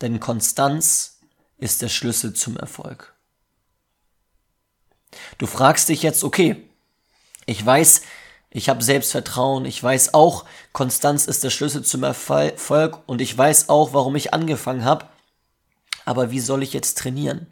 Denn 0.00 0.20
Konstanz 0.20 1.20
ist 1.58 1.82
der 1.82 1.88
Schlüssel 1.88 2.34
zum 2.34 2.56
Erfolg. 2.56 3.15
Du 5.38 5.46
fragst 5.46 5.88
dich 5.88 6.02
jetzt, 6.02 6.24
okay, 6.24 6.56
ich 7.46 7.64
weiß, 7.64 8.02
ich 8.50 8.68
habe 8.68 8.82
Selbstvertrauen, 8.82 9.64
ich 9.64 9.82
weiß 9.82 10.14
auch, 10.14 10.44
Konstanz 10.72 11.26
ist 11.26 11.44
der 11.44 11.50
Schlüssel 11.50 11.84
zum 11.84 12.02
Erfolg 12.02 13.02
und 13.06 13.20
ich 13.20 13.36
weiß 13.36 13.68
auch, 13.68 13.92
warum 13.92 14.16
ich 14.16 14.32
angefangen 14.32 14.84
habe, 14.84 15.06
aber 16.04 16.30
wie 16.30 16.40
soll 16.40 16.62
ich 16.62 16.72
jetzt 16.72 16.98
trainieren? 16.98 17.48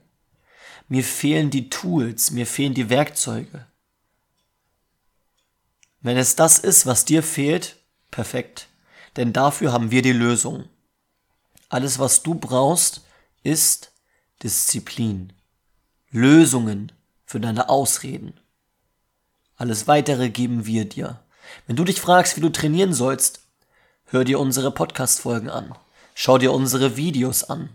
Mir 0.88 1.04
fehlen 1.04 1.50
die 1.50 1.70
Tools, 1.70 2.30
mir 2.30 2.46
fehlen 2.46 2.74
die 2.74 2.90
Werkzeuge. 2.90 3.66
Wenn 6.00 6.18
es 6.18 6.36
das 6.36 6.58
ist, 6.58 6.86
was 6.86 7.04
dir 7.04 7.22
fehlt, 7.22 7.76
perfekt. 8.10 8.68
Denn 9.16 9.32
dafür 9.32 9.72
haben 9.72 9.90
wir 9.90 10.02
die 10.02 10.12
Lösung. 10.12 10.68
Alles, 11.68 11.98
was 11.98 12.22
du 12.22 12.34
brauchst, 12.34 13.04
ist 13.42 13.92
Disziplin. 14.42 15.32
Lösungen 16.10 16.92
für 17.24 17.40
deine 17.40 17.68
Ausreden. 17.68 18.38
Alles 19.56 19.86
weitere 19.86 20.30
geben 20.30 20.66
wir 20.66 20.84
dir. 20.84 21.20
Wenn 21.66 21.76
du 21.76 21.84
dich 21.84 22.00
fragst, 22.00 22.36
wie 22.36 22.40
du 22.40 22.50
trainieren 22.50 22.92
sollst, 22.92 23.40
hör 24.06 24.24
dir 24.24 24.40
unsere 24.40 24.70
Podcast-Folgen 24.70 25.50
an. 25.50 25.74
Schau 26.14 26.38
dir 26.38 26.52
unsere 26.52 26.96
Videos 26.96 27.44
an. 27.44 27.68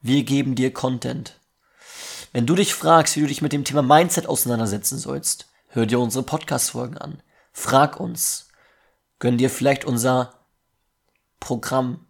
Wir 0.00 0.24
geben 0.24 0.54
dir 0.54 0.72
Content. 0.72 1.38
Wenn 2.32 2.46
du 2.46 2.54
dich 2.54 2.74
fragst, 2.74 3.16
wie 3.16 3.20
du 3.20 3.26
dich 3.26 3.42
mit 3.42 3.52
dem 3.52 3.64
Thema 3.64 3.82
Mindset 3.82 4.26
auseinandersetzen 4.26 4.98
sollst, 4.98 5.48
hör 5.68 5.86
dir 5.86 6.00
unsere 6.00 6.24
Podcast-Folgen 6.24 6.96
an. 6.98 7.22
Frag 7.52 7.98
uns. 7.98 8.48
Gönn 9.18 9.36
dir 9.36 9.50
vielleicht 9.50 9.84
unser 9.84 10.34
Programm 11.40 12.06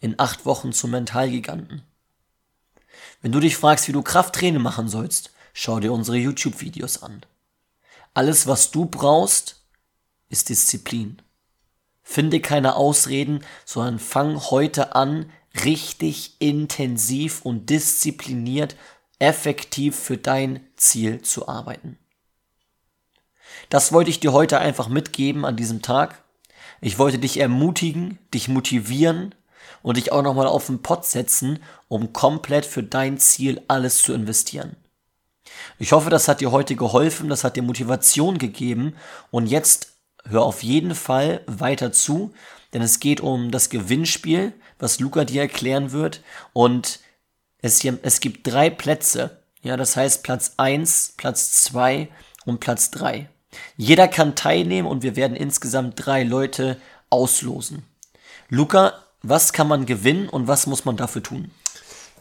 in 0.00 0.18
acht 0.18 0.44
Wochen 0.44 0.72
zum 0.72 0.90
Mentalgiganten. 0.90 1.82
Wenn 3.22 3.32
du 3.32 3.40
dich 3.40 3.56
fragst, 3.56 3.88
wie 3.88 3.92
du 3.92 4.02
Krafttraining 4.02 4.62
machen 4.62 4.88
sollst, 4.88 5.30
schau 5.58 5.80
dir 5.80 5.92
unsere 5.92 6.18
YouTube-Videos 6.18 7.02
an. 7.02 7.22
Alles, 8.12 8.46
was 8.46 8.70
du 8.70 8.84
brauchst, 8.84 9.62
ist 10.28 10.50
Disziplin. 10.50 11.22
Finde 12.02 12.40
keine 12.40 12.76
Ausreden, 12.76 13.40
sondern 13.64 13.98
fang 13.98 14.38
heute 14.50 14.94
an, 14.94 15.32
richtig 15.64 16.36
intensiv 16.40 17.40
und 17.42 17.70
diszipliniert 17.70 18.76
effektiv 19.18 19.96
für 19.96 20.18
dein 20.18 20.60
Ziel 20.76 21.22
zu 21.22 21.48
arbeiten. 21.48 21.98
Das 23.70 23.92
wollte 23.92 24.10
ich 24.10 24.20
dir 24.20 24.34
heute 24.34 24.58
einfach 24.58 24.88
mitgeben 24.88 25.46
an 25.46 25.56
diesem 25.56 25.80
Tag. 25.80 26.22
Ich 26.82 26.98
wollte 26.98 27.18
dich 27.18 27.40
ermutigen, 27.40 28.18
dich 28.34 28.48
motivieren 28.48 29.34
und 29.82 29.96
dich 29.96 30.12
auch 30.12 30.22
nochmal 30.22 30.48
auf 30.48 30.66
den 30.66 30.82
Pott 30.82 31.06
setzen, 31.06 31.60
um 31.88 32.12
komplett 32.12 32.66
für 32.66 32.82
dein 32.82 33.16
Ziel 33.16 33.62
alles 33.68 34.02
zu 34.02 34.12
investieren. 34.12 34.76
Ich 35.78 35.92
hoffe, 35.92 36.10
das 36.10 36.28
hat 36.28 36.40
dir 36.40 36.52
heute 36.52 36.76
geholfen, 36.76 37.28
das 37.28 37.44
hat 37.44 37.56
dir 37.56 37.62
Motivation 37.62 38.38
gegeben 38.38 38.94
und 39.30 39.46
jetzt 39.46 39.92
hör 40.24 40.42
auf 40.42 40.62
jeden 40.62 40.94
Fall 40.94 41.42
weiter 41.46 41.92
zu, 41.92 42.32
denn 42.72 42.82
es 42.82 43.00
geht 43.00 43.20
um 43.20 43.50
das 43.50 43.70
Gewinnspiel, 43.70 44.52
was 44.78 45.00
Luca 45.00 45.24
dir 45.24 45.42
erklären 45.42 45.92
wird 45.92 46.22
und 46.52 47.00
es, 47.62 47.80
hier, 47.80 47.98
es 48.02 48.20
gibt 48.20 48.46
drei 48.46 48.70
Plätze. 48.70 49.38
Ja, 49.62 49.76
das 49.76 49.96
heißt 49.96 50.22
Platz 50.22 50.52
1, 50.56 51.14
Platz 51.16 51.62
2 51.64 52.08
und 52.44 52.60
Platz 52.60 52.90
3. 52.92 53.28
Jeder 53.76 54.08
kann 54.08 54.34
teilnehmen 54.34 54.86
und 54.86 55.02
wir 55.02 55.16
werden 55.16 55.36
insgesamt 55.36 55.94
drei 55.96 56.22
Leute 56.22 56.80
auslosen. 57.10 57.84
Luca, 58.48 58.92
was 59.22 59.52
kann 59.52 59.68
man 59.68 59.86
gewinnen 59.86 60.28
und 60.28 60.46
was 60.46 60.66
muss 60.66 60.84
man 60.84 60.96
dafür 60.96 61.22
tun? 61.22 61.50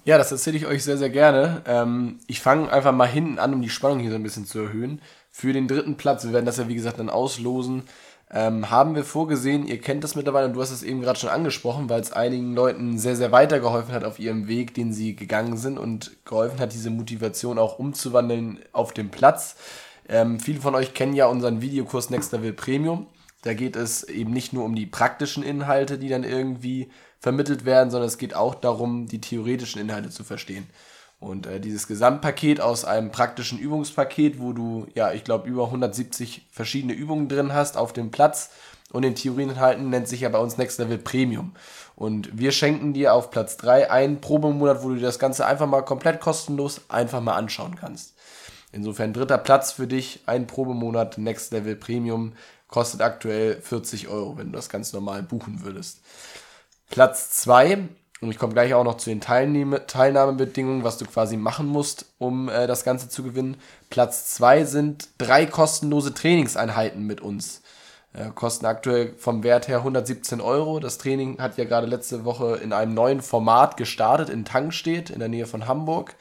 Ja, 0.05 0.19
das 0.19 0.31
erzähle 0.31 0.57
ich 0.57 0.67
euch 0.67 0.83
sehr, 0.83 0.99
sehr 0.99 1.09
gerne. 1.09 1.63
Ähm, 1.65 2.19
ich 2.27 2.39
fange 2.39 2.71
einfach 2.71 2.91
mal 2.91 3.07
hinten 3.07 3.39
an, 3.39 3.55
um 3.55 3.61
die 3.63 3.71
Spannung 3.71 3.99
hier 3.99 4.11
so 4.11 4.15
ein 4.15 4.21
bisschen 4.21 4.45
zu 4.45 4.59
erhöhen. 4.59 5.01
Für 5.31 5.51
den 5.51 5.67
dritten 5.67 5.97
Platz, 5.97 6.23
wir 6.23 6.31
werden 6.31 6.45
das 6.45 6.57
ja 6.57 6.67
wie 6.67 6.75
gesagt 6.75 6.99
dann 6.99 7.09
auslosen, 7.09 7.83
ähm, 8.31 8.69
haben 8.69 8.93
wir 8.93 9.03
vorgesehen, 9.03 9.67
ihr 9.67 9.81
kennt 9.81 10.03
das 10.03 10.15
mittlerweile 10.15 10.47
und 10.47 10.53
du 10.53 10.61
hast 10.61 10.69
es 10.69 10.83
eben 10.83 11.01
gerade 11.01 11.19
schon 11.19 11.29
angesprochen, 11.29 11.89
weil 11.89 12.01
es 12.01 12.11
einigen 12.11 12.53
Leuten 12.53 12.99
sehr, 12.99 13.15
sehr 13.15 13.31
weitergeholfen 13.31 13.95
hat 13.95 14.03
auf 14.03 14.19
ihrem 14.19 14.47
Weg, 14.47 14.75
den 14.75 14.93
sie 14.93 15.15
gegangen 15.15 15.57
sind 15.57 15.79
und 15.79 16.11
geholfen 16.23 16.59
hat, 16.59 16.73
diese 16.73 16.91
Motivation 16.91 17.57
auch 17.57 17.79
umzuwandeln 17.79 18.59
auf 18.73 18.93
dem 18.93 19.09
Platz. 19.09 19.55
Ähm, 20.07 20.39
viele 20.39 20.61
von 20.61 20.75
euch 20.75 20.93
kennen 20.93 21.13
ja 21.13 21.25
unseren 21.25 21.61
Videokurs 21.61 22.11
Next 22.11 22.31
Level 22.31 22.53
Premium. 22.53 23.07
Da 23.41 23.55
geht 23.55 23.75
es 23.75 24.03
eben 24.03 24.31
nicht 24.31 24.53
nur 24.53 24.65
um 24.65 24.75
die 24.75 24.85
praktischen 24.85 25.41
Inhalte, 25.41 25.97
die 25.97 26.09
dann 26.09 26.23
irgendwie 26.23 26.89
vermittelt 27.25 27.65
werden, 27.65 27.89
sondern 27.89 28.07
es 28.07 28.19
geht 28.19 28.35
auch 28.35 28.53
darum, 28.53 29.07
die 29.07 29.19
theoretischen 29.19 29.81
Inhalte 29.81 30.11
zu 30.11 30.23
verstehen. 30.23 30.69
Und 31.19 31.47
äh, 31.47 31.59
dieses 31.59 31.87
Gesamtpaket 31.87 32.61
aus 32.61 32.85
einem 32.85 33.09
praktischen 33.09 33.57
Übungspaket, 33.57 34.39
wo 34.39 34.53
du, 34.53 34.85
ja, 34.93 35.11
ich 35.11 35.23
glaube, 35.23 35.49
über 35.49 35.65
170 35.65 36.45
verschiedene 36.51 36.93
Übungen 36.93 37.27
drin 37.27 37.51
hast 37.51 37.77
auf 37.77 37.93
dem 37.93 38.11
Platz 38.11 38.51
und 38.91 39.01
den 39.01 39.15
Theorieninhalten, 39.15 39.89
nennt 39.89 40.07
sich 40.07 40.21
ja 40.21 40.29
bei 40.29 40.37
uns 40.37 40.59
Next 40.59 40.77
Level 40.77 40.99
Premium. 40.99 41.55
Und 41.95 42.29
wir 42.37 42.51
schenken 42.51 42.93
dir 42.93 43.15
auf 43.15 43.31
Platz 43.31 43.57
3 43.57 43.89
einen 43.89 44.21
Probemonat, 44.21 44.83
wo 44.83 44.89
du 44.89 44.95
dir 44.97 45.01
das 45.01 45.17
Ganze 45.17 45.47
einfach 45.47 45.65
mal 45.65 45.81
komplett 45.81 46.21
kostenlos 46.21 46.81
einfach 46.89 47.21
mal 47.21 47.37
anschauen 47.37 47.75
kannst. 47.75 48.13
Insofern 48.71 49.13
dritter 49.13 49.39
Platz 49.39 49.71
für 49.71 49.87
dich, 49.87 50.19
ein 50.27 50.45
Probemonat 50.45 51.17
Next 51.17 51.51
Level 51.53 51.75
Premium, 51.75 52.33
kostet 52.67 53.01
aktuell 53.01 53.59
40 53.59 54.09
Euro, 54.09 54.37
wenn 54.37 54.51
du 54.51 54.57
das 54.57 54.69
ganz 54.69 54.93
normal 54.93 55.23
buchen 55.23 55.63
würdest. 55.63 56.01
Platz 56.89 57.31
2, 57.41 57.89
und 58.21 58.31
ich 58.31 58.39
komme 58.39 58.53
gleich 58.53 58.73
auch 58.73 58.83
noch 58.83 58.97
zu 58.97 59.09
den 59.09 59.21
Teilnahme 59.21 59.85
Teilnahmebedingungen, 59.87 60.83
was 60.83 60.97
du 60.97 61.05
quasi 61.05 61.37
machen 61.37 61.67
musst, 61.67 62.05
um 62.17 62.49
äh, 62.49 62.67
das 62.67 62.83
Ganze 62.83 63.09
zu 63.09 63.23
gewinnen. 63.23 63.57
Platz 63.89 64.33
2 64.35 64.65
sind 64.65 65.09
drei 65.17 65.45
kostenlose 65.45 66.13
Trainingseinheiten 66.13 67.05
mit 67.05 67.21
uns. 67.21 67.61
Äh, 68.13 68.29
kosten 68.33 68.65
aktuell 68.65 69.13
vom 69.17 69.43
Wert 69.43 69.67
her 69.67 69.79
117 69.79 70.39
Euro. 70.39 70.79
Das 70.79 70.97
Training 70.97 71.39
hat 71.39 71.57
ja 71.57 71.65
gerade 71.65 71.87
letzte 71.87 72.23
Woche 72.23 72.55
in 72.63 72.71
einem 72.71 72.93
neuen 72.93 73.21
Format 73.21 73.75
gestartet, 73.75 74.29
in 74.29 74.45
Tankstedt, 74.45 75.09
in 75.09 75.19
der 75.19 75.27
Nähe 75.27 75.45
von 75.45 75.67
Hamburg. 75.67 76.15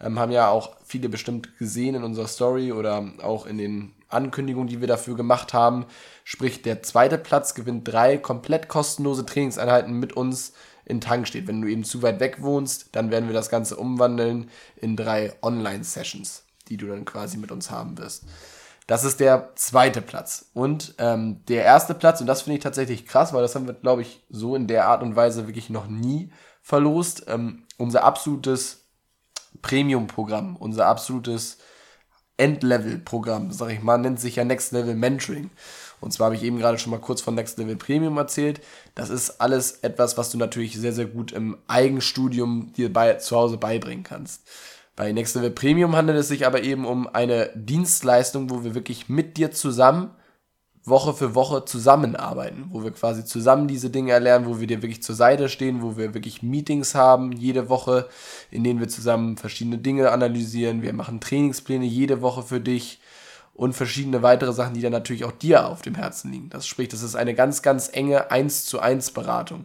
Ähm, 0.00 0.18
haben 0.18 0.32
ja 0.32 0.48
auch 0.48 0.72
viele 0.84 1.08
bestimmt 1.08 1.56
gesehen 1.58 1.94
in 1.94 2.04
unserer 2.04 2.26
Story 2.26 2.72
oder 2.72 3.04
auch 3.22 3.46
in 3.46 3.58
den 3.58 3.95
Ankündigungen, 4.08 4.68
die 4.68 4.80
wir 4.80 4.88
dafür 4.88 5.16
gemacht 5.16 5.54
haben. 5.54 5.86
Sprich, 6.24 6.62
der 6.62 6.82
zweite 6.82 7.18
Platz 7.18 7.54
gewinnt 7.54 7.86
drei 7.86 8.18
komplett 8.18 8.68
kostenlose 8.68 9.26
Trainingseinheiten 9.26 9.94
mit 9.94 10.14
uns 10.14 10.52
in 10.84 11.00
Tankstedt. 11.00 11.46
Wenn 11.46 11.60
du 11.60 11.68
eben 11.68 11.84
zu 11.84 12.02
weit 12.02 12.20
weg 12.20 12.42
wohnst, 12.42 12.90
dann 12.92 13.10
werden 13.10 13.28
wir 13.28 13.34
das 13.34 13.50
Ganze 13.50 13.76
umwandeln 13.76 14.50
in 14.76 14.96
drei 14.96 15.34
Online-Sessions, 15.42 16.44
die 16.68 16.76
du 16.76 16.86
dann 16.86 17.04
quasi 17.04 17.36
mit 17.36 17.50
uns 17.50 17.70
haben 17.70 17.98
wirst. 17.98 18.24
Das 18.86 19.02
ist 19.02 19.18
der 19.18 19.50
zweite 19.56 20.00
Platz. 20.00 20.50
Und 20.54 20.94
ähm, 20.98 21.44
der 21.48 21.64
erste 21.64 21.94
Platz, 21.94 22.20
und 22.20 22.28
das 22.28 22.42
finde 22.42 22.58
ich 22.58 22.62
tatsächlich 22.62 23.04
krass, 23.04 23.32
weil 23.32 23.42
das 23.42 23.56
haben 23.56 23.66
wir, 23.66 23.74
glaube 23.74 24.02
ich, 24.02 24.24
so 24.28 24.54
in 24.54 24.68
der 24.68 24.86
Art 24.86 25.02
und 25.02 25.16
Weise 25.16 25.48
wirklich 25.48 25.70
noch 25.70 25.88
nie 25.88 26.30
verlost. 26.62 27.24
Ähm, 27.26 27.64
unser 27.78 28.04
absolutes 28.04 28.86
Premium-Programm, 29.62 30.54
unser 30.54 30.86
absolutes 30.86 31.58
Endlevel-Programm, 32.36 33.52
sag 33.52 33.70
ich 33.72 33.82
mal, 33.82 33.98
nennt 33.98 34.20
sich 34.20 34.36
ja 34.36 34.44
Next 34.44 34.72
Level 34.72 34.94
Mentoring. 34.94 35.50
Und 36.00 36.12
zwar 36.12 36.26
habe 36.26 36.36
ich 36.36 36.42
eben 36.42 36.58
gerade 36.58 36.78
schon 36.78 36.90
mal 36.90 37.00
kurz 37.00 37.20
von 37.20 37.34
Next 37.34 37.58
Level 37.58 37.76
Premium 37.76 38.18
erzählt. 38.18 38.60
Das 38.94 39.10
ist 39.10 39.40
alles 39.40 39.78
etwas, 39.82 40.18
was 40.18 40.30
du 40.30 40.38
natürlich 40.38 40.78
sehr, 40.78 40.92
sehr 40.92 41.06
gut 41.06 41.32
im 41.32 41.56
Eigenstudium 41.68 42.72
dir 42.76 42.92
bei, 42.92 43.14
zu 43.14 43.36
Hause 43.36 43.56
beibringen 43.56 44.04
kannst. 44.04 44.42
Bei 44.94 45.12
Next 45.12 45.34
Level 45.34 45.50
Premium 45.50 45.96
handelt 45.96 46.18
es 46.18 46.28
sich 46.28 46.46
aber 46.46 46.62
eben 46.62 46.86
um 46.86 47.06
eine 47.06 47.50
Dienstleistung, 47.54 48.50
wo 48.50 48.64
wir 48.64 48.74
wirklich 48.74 49.08
mit 49.08 49.36
dir 49.36 49.52
zusammen 49.52 50.10
Woche 50.86 51.14
für 51.14 51.34
Woche 51.34 51.64
zusammenarbeiten, 51.64 52.66
wo 52.70 52.84
wir 52.84 52.92
quasi 52.92 53.24
zusammen 53.24 53.66
diese 53.66 53.90
Dinge 53.90 54.12
erlernen, 54.12 54.46
wo 54.46 54.60
wir 54.60 54.68
dir 54.68 54.82
wirklich 54.82 55.02
zur 55.02 55.16
Seite 55.16 55.48
stehen, 55.48 55.82
wo 55.82 55.96
wir 55.96 56.14
wirklich 56.14 56.44
Meetings 56.44 56.94
haben 56.94 57.32
jede 57.32 57.68
Woche, 57.68 58.08
in 58.52 58.62
denen 58.62 58.78
wir 58.78 58.88
zusammen 58.88 59.36
verschiedene 59.36 59.78
Dinge 59.78 60.12
analysieren. 60.12 60.82
Wir 60.82 60.92
machen 60.92 61.20
Trainingspläne 61.20 61.84
jede 61.84 62.22
Woche 62.22 62.44
für 62.44 62.60
dich 62.60 63.00
und 63.52 63.72
verschiedene 63.72 64.22
weitere 64.22 64.52
Sachen, 64.52 64.74
die 64.74 64.80
dann 64.80 64.92
natürlich 64.92 65.24
auch 65.24 65.32
dir 65.32 65.66
auf 65.66 65.82
dem 65.82 65.96
Herzen 65.96 66.30
liegen. 66.30 66.50
Das 66.50 66.68
spricht, 66.68 66.92
das 66.92 67.02
ist 67.02 67.16
eine 67.16 67.34
ganz, 67.34 67.62
ganz 67.62 67.90
enge 67.92 68.30
1 68.30 68.66
zu 68.66 68.78
1 68.78 69.10
Beratung. 69.10 69.64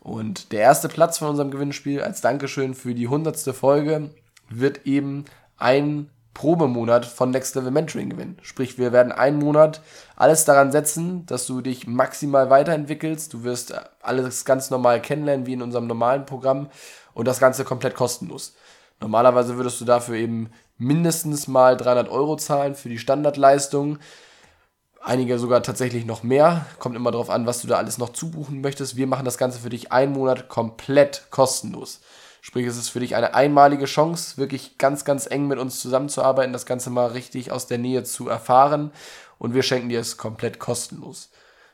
Und 0.00 0.52
der 0.52 0.60
erste 0.60 0.88
Platz 0.88 1.18
von 1.18 1.28
unserem 1.28 1.50
Gewinnspiel 1.50 2.02
als 2.02 2.20
Dankeschön 2.20 2.74
für 2.74 2.94
die 2.94 3.08
hundertste 3.08 3.54
Folge 3.54 4.10
wird 4.50 4.86
eben 4.86 5.24
ein 5.56 6.10
Probemonat 6.34 7.04
von 7.06 7.30
Next 7.30 7.54
Level 7.54 7.70
Mentoring 7.70 8.10
gewinnen. 8.10 8.38
Sprich, 8.42 8.78
wir 8.78 8.92
werden 8.92 9.12
einen 9.12 9.38
Monat 9.38 9.82
alles 10.16 10.44
daran 10.44 10.72
setzen, 10.72 11.26
dass 11.26 11.46
du 11.46 11.60
dich 11.60 11.86
maximal 11.86 12.50
weiterentwickelst. 12.50 13.32
Du 13.32 13.44
wirst 13.44 13.74
alles 14.00 14.44
ganz 14.44 14.70
normal 14.70 15.02
kennenlernen, 15.02 15.46
wie 15.46 15.54
in 15.54 15.62
unserem 15.62 15.86
normalen 15.86 16.26
Programm 16.26 16.68
und 17.14 17.26
das 17.26 17.40
Ganze 17.40 17.64
komplett 17.64 17.94
kostenlos. 17.94 18.54
Normalerweise 19.00 19.56
würdest 19.56 19.80
du 19.80 19.84
dafür 19.84 20.16
eben 20.16 20.50
mindestens 20.78 21.48
mal 21.48 21.76
300 21.76 22.08
Euro 22.08 22.36
zahlen 22.36 22.74
für 22.74 22.88
die 22.88 22.98
Standardleistung. 22.98 23.98
Einige 25.02 25.38
sogar 25.38 25.62
tatsächlich 25.62 26.04
noch 26.04 26.22
mehr. 26.22 26.66
Kommt 26.78 26.96
immer 26.96 27.10
darauf 27.10 27.30
an, 27.30 27.46
was 27.46 27.62
du 27.62 27.68
da 27.68 27.76
alles 27.76 27.98
noch 27.98 28.10
zubuchen 28.10 28.60
möchtest. 28.60 28.96
Wir 28.96 29.06
machen 29.06 29.24
das 29.24 29.38
Ganze 29.38 29.58
für 29.58 29.70
dich 29.70 29.92
einen 29.92 30.12
Monat 30.12 30.48
komplett 30.48 31.26
kostenlos. 31.30 32.00
Sprich, 32.40 32.66
es 32.66 32.76
ist 32.76 32.88
für 32.88 33.00
dich 33.00 33.16
eine 33.16 33.34
einmalige 33.34 33.84
Chance, 33.84 34.38
wirklich 34.38 34.78
ganz, 34.78 35.04
ganz 35.04 35.26
eng 35.30 35.46
mit 35.46 35.58
uns 35.58 35.80
zusammenzuarbeiten, 35.80 36.52
das 36.52 36.66
Ganze 36.66 36.90
mal 36.90 37.08
richtig 37.08 37.52
aus 37.52 37.66
der 37.66 37.78
Nähe 37.78 38.02
zu 38.02 38.28
erfahren. 38.28 38.92
Und 39.38 39.54
wir 39.54 39.62
schenken 39.62 39.88
dir 39.88 40.00
es 40.00 40.16
komplett 40.16 40.58
kostenlos. 40.58 41.30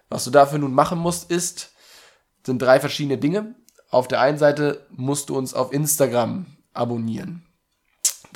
Was 0.09 0.25
du 0.25 0.31
dafür 0.31 0.59
nun 0.59 0.73
machen 0.73 0.99
musst, 0.99 1.31
ist, 1.31 1.73
sind 2.45 2.61
drei 2.61 2.81
verschiedene 2.81 3.19
Dinge. 3.19 3.55
Auf 3.91 4.09
der 4.09 4.21
einen 4.21 4.39
Seite 4.39 4.87
musst 4.91 5.29
du 5.29 5.37
uns 5.37 5.55
auf 5.55 5.73
Instagram 5.73 6.47
abonnieren. 6.73 7.46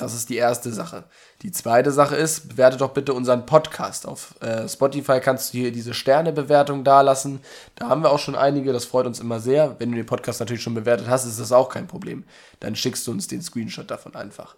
Das 0.01 0.15
ist 0.15 0.29
die 0.29 0.37
erste 0.37 0.73
Sache. 0.73 1.03
Die 1.43 1.51
zweite 1.51 1.91
Sache 1.91 2.15
ist, 2.15 2.49
bewerte 2.49 2.75
doch 2.75 2.89
bitte 2.89 3.13
unseren 3.13 3.45
Podcast. 3.45 4.07
Auf 4.07 4.33
äh, 4.41 4.67
Spotify 4.67 5.19
kannst 5.19 5.53
du 5.53 5.59
hier 5.59 5.71
diese 5.71 5.93
Sternebewertung 5.93 6.83
dalassen. 6.83 7.39
Da 7.75 7.87
haben 7.87 8.01
wir 8.01 8.09
auch 8.09 8.17
schon 8.17 8.33
einige, 8.33 8.73
das 8.73 8.85
freut 8.85 9.05
uns 9.05 9.19
immer 9.19 9.39
sehr. 9.39 9.75
Wenn 9.77 9.91
du 9.91 9.97
den 9.97 10.07
Podcast 10.07 10.39
natürlich 10.39 10.63
schon 10.63 10.73
bewertet 10.73 11.07
hast, 11.07 11.25
ist 11.25 11.39
das 11.39 11.51
auch 11.51 11.69
kein 11.69 11.85
Problem. 11.85 12.23
Dann 12.61 12.75
schickst 12.75 13.05
du 13.05 13.11
uns 13.11 13.27
den 13.27 13.43
Screenshot 13.43 13.91
davon 13.91 14.15
einfach. 14.15 14.55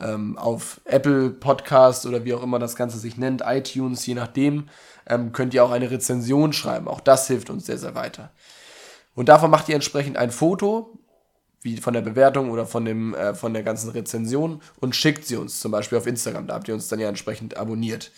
Ähm, 0.00 0.38
auf 0.38 0.80
Apple 0.86 1.28
Podcast 1.28 2.06
oder 2.06 2.24
wie 2.24 2.32
auch 2.32 2.42
immer 2.42 2.58
das 2.58 2.74
Ganze 2.74 2.96
sich 2.98 3.18
nennt, 3.18 3.42
iTunes, 3.44 4.06
je 4.06 4.14
nachdem, 4.14 4.70
ähm, 5.06 5.32
könnt 5.32 5.52
ihr 5.52 5.62
auch 5.62 5.72
eine 5.72 5.90
Rezension 5.90 6.54
schreiben. 6.54 6.88
Auch 6.88 7.00
das 7.00 7.26
hilft 7.26 7.50
uns 7.50 7.66
sehr, 7.66 7.76
sehr 7.76 7.94
weiter. 7.94 8.30
Und 9.14 9.28
davon 9.28 9.50
macht 9.50 9.68
ihr 9.68 9.74
entsprechend 9.74 10.16
ein 10.16 10.30
Foto 10.30 10.98
wie 11.64 11.78
von 11.78 11.94
der 11.94 12.02
Bewertung 12.02 12.50
oder 12.50 12.66
von, 12.66 12.84
dem, 12.84 13.14
äh, 13.14 13.34
von 13.34 13.52
der 13.52 13.64
ganzen 13.64 13.90
Rezension 13.90 14.60
und 14.80 14.94
schickt 14.94 15.26
sie 15.26 15.36
uns 15.36 15.58
zum 15.58 15.72
Beispiel 15.72 15.98
auf 15.98 16.06
Instagram. 16.06 16.46
Da 16.46 16.54
habt 16.54 16.68
ihr 16.68 16.74
uns 16.74 16.88
dann 16.88 17.00
ja 17.00 17.08
entsprechend 17.08 17.56
abonniert. 17.56 18.12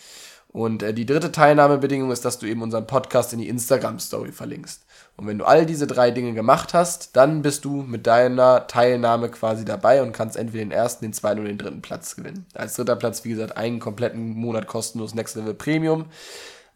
Und 0.49 0.83
äh, 0.83 0.93
die 0.93 1.05
dritte 1.05 1.31
Teilnahmebedingung 1.31 2.11
ist, 2.11 2.25
dass 2.25 2.39
du 2.39 2.45
eben 2.45 2.61
unseren 2.61 2.87
Podcast 2.87 3.33
in 3.33 3.39
die 3.39 3.49
Instagram-Story 3.49 4.31
verlinkst. 4.31 4.83
Und 5.15 5.27
wenn 5.27 5.39
du 5.39 5.45
all 5.45 5.65
diese 5.65 5.87
drei 5.87 6.11
Dinge 6.11 6.33
gemacht 6.33 6.73
hast, 6.73 7.15
dann 7.15 7.41
bist 7.41 7.65
du 7.65 7.81
mit 7.81 8.05
deiner 8.05 8.67
Teilnahme 8.67 9.29
quasi 9.29 9.65
dabei 9.65 10.01
und 10.03 10.11
kannst 10.11 10.37
entweder 10.37 10.63
den 10.63 10.71
ersten, 10.71 11.05
den 11.05 11.13
zweiten 11.13 11.39
oder 11.39 11.49
den 11.49 11.57
dritten 11.57 11.81
Platz 11.81 12.15
gewinnen. 12.15 12.45
Als 12.53 12.75
dritter 12.75 12.95
Platz, 12.95 13.23
wie 13.23 13.29
gesagt, 13.29 13.57
einen 13.57 13.79
kompletten 13.79 14.35
Monat 14.35 14.67
kostenlos 14.67 15.15
Next 15.15 15.35
Level 15.35 15.53
Premium. 15.53 16.05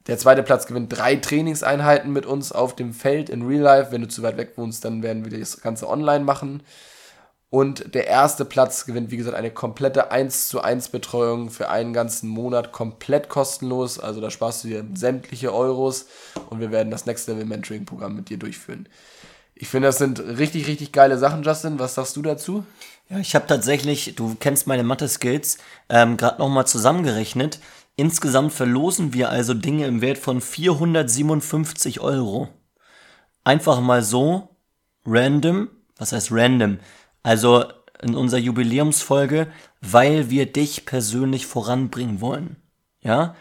Der 0.07 0.17
zweite 0.17 0.43
Platz 0.43 0.65
gewinnt 0.65 0.95
drei 0.95 1.15
Trainingseinheiten 1.15 2.11
mit 2.11 2.25
uns 2.25 2.51
auf 2.51 2.75
dem 2.75 2.93
Feld 2.93 3.29
in 3.29 3.43
Real 3.43 3.61
Life. 3.61 3.91
Wenn 3.91 4.01
du 4.01 4.07
zu 4.07 4.23
weit 4.23 4.37
weg 4.37 4.53
wohnst, 4.55 4.83
dann 4.83 5.03
werden 5.03 5.23
wir 5.29 5.39
das 5.39 5.61
Ganze 5.61 5.87
online 5.87 6.23
machen. 6.23 6.63
Und 7.51 7.93
der 7.95 8.07
erste 8.07 8.45
Platz 8.45 8.85
gewinnt, 8.85 9.11
wie 9.11 9.17
gesagt, 9.17 9.35
eine 9.35 9.51
komplette 9.51 10.09
1 10.09 10.47
zu 10.47 10.61
1 10.61 10.87
Betreuung 10.87 11.49
für 11.49 11.69
einen 11.69 11.91
ganzen 11.91 12.29
Monat 12.29 12.71
komplett 12.71 13.27
kostenlos. 13.27 13.99
Also 13.99 14.21
da 14.21 14.31
sparst 14.31 14.63
du 14.63 14.69
dir 14.69 14.85
sämtliche 14.93 15.53
Euros 15.53 16.05
und 16.49 16.61
wir 16.61 16.71
werden 16.71 16.91
das 16.91 17.05
Next 17.05 17.27
Level 17.27 17.45
Mentoring 17.45 17.85
Programm 17.85 18.15
mit 18.15 18.29
dir 18.29 18.37
durchführen. 18.37 18.87
Ich 19.53 19.67
finde, 19.67 19.89
das 19.89 19.97
sind 19.97 20.19
richtig, 20.19 20.67
richtig 20.67 20.93
geile 20.93 21.17
Sachen, 21.17 21.43
Justin. 21.43 21.77
Was 21.77 21.95
sagst 21.95 22.15
du 22.15 22.21
dazu? 22.21 22.65
Ja, 23.09 23.19
ich 23.19 23.35
habe 23.35 23.47
tatsächlich, 23.47 24.15
du 24.15 24.35
kennst 24.39 24.65
meine 24.65 24.83
Mathe-Skills, 24.83 25.57
ähm, 25.89 26.15
gerade 26.15 26.39
nochmal 26.39 26.65
zusammengerechnet. 26.65 27.59
Insgesamt 28.01 28.51
verlosen 28.51 29.13
wir 29.13 29.29
also 29.29 29.53
Dinge 29.53 29.85
im 29.85 30.01
Wert 30.01 30.17
von 30.17 30.41
457 30.41 31.99
Euro. 31.99 32.49
Einfach 33.43 33.79
mal 33.79 34.01
so, 34.01 34.55
random, 35.05 35.69
was 35.97 36.11
heißt 36.11 36.31
random? 36.31 36.79
Also 37.21 37.63
in 38.01 38.15
unserer 38.15 38.39
Jubiläumsfolge, 38.39 39.51
weil 39.81 40.31
wir 40.31 40.51
dich 40.51 40.87
persönlich 40.87 41.45
voranbringen 41.45 42.21
wollen. 42.21 42.55
Ja? 43.01 43.35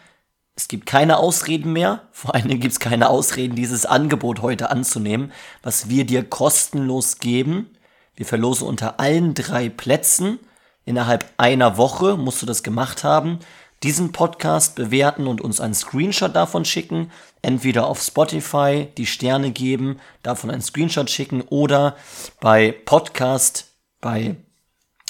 Es 0.53 0.67
gibt 0.67 0.85
keine 0.85 1.17
Ausreden 1.17 1.73
mehr. 1.73 2.03
Vor 2.11 2.35
allen 2.35 2.47
Dingen 2.47 2.61
gibt 2.61 2.73
es 2.73 2.79
keine 2.79 3.09
Ausreden, 3.09 3.55
dieses 3.55 3.87
Angebot 3.87 4.43
heute 4.43 4.69
anzunehmen, 4.69 5.31
was 5.63 5.89
wir 5.89 6.05
dir 6.05 6.23
kostenlos 6.23 7.17
geben. 7.17 7.71
Wir 8.13 8.27
verlosen 8.27 8.67
unter 8.67 8.99
allen 8.99 9.33
drei 9.33 9.69
Plätzen. 9.69 10.37
Innerhalb 10.85 11.25
einer 11.37 11.77
Woche 11.77 12.15
musst 12.15 12.43
du 12.43 12.45
das 12.45 12.61
gemacht 12.61 13.03
haben. 13.03 13.39
Diesen 13.83 14.11
Podcast 14.11 14.75
bewerten 14.75 15.25
und 15.25 15.41
uns 15.41 15.59
einen 15.59 15.73
Screenshot 15.73 16.35
davon 16.35 16.65
schicken. 16.65 17.11
Entweder 17.41 17.87
auf 17.87 17.99
Spotify 17.99 18.89
die 18.95 19.07
Sterne 19.07 19.49
geben, 19.49 19.99
davon 20.21 20.51
einen 20.51 20.61
Screenshot 20.61 21.09
schicken 21.09 21.41
oder 21.41 21.95
bei 22.39 22.71
Podcast 22.71 23.73
bei 23.99 24.35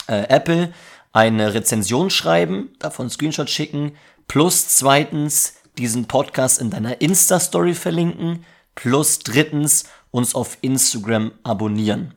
äh, 0.07 0.23
Apple 0.29 0.73
eine 1.11 1.53
Rezension 1.53 2.09
schreiben, 2.09 2.69
davon 2.79 3.09
Screenshot 3.09 3.49
schicken, 3.49 3.97
plus 4.29 4.69
zweitens 4.69 5.55
diesen 5.77 6.07
Podcast 6.07 6.61
in 6.61 6.69
deiner 6.69 7.01
Insta-Story 7.01 7.73
verlinken, 7.73 8.45
plus 8.75 9.19
drittens 9.19 9.83
uns 10.11 10.33
auf 10.33 10.57
Instagram 10.61 11.33
abonnieren. 11.43 12.13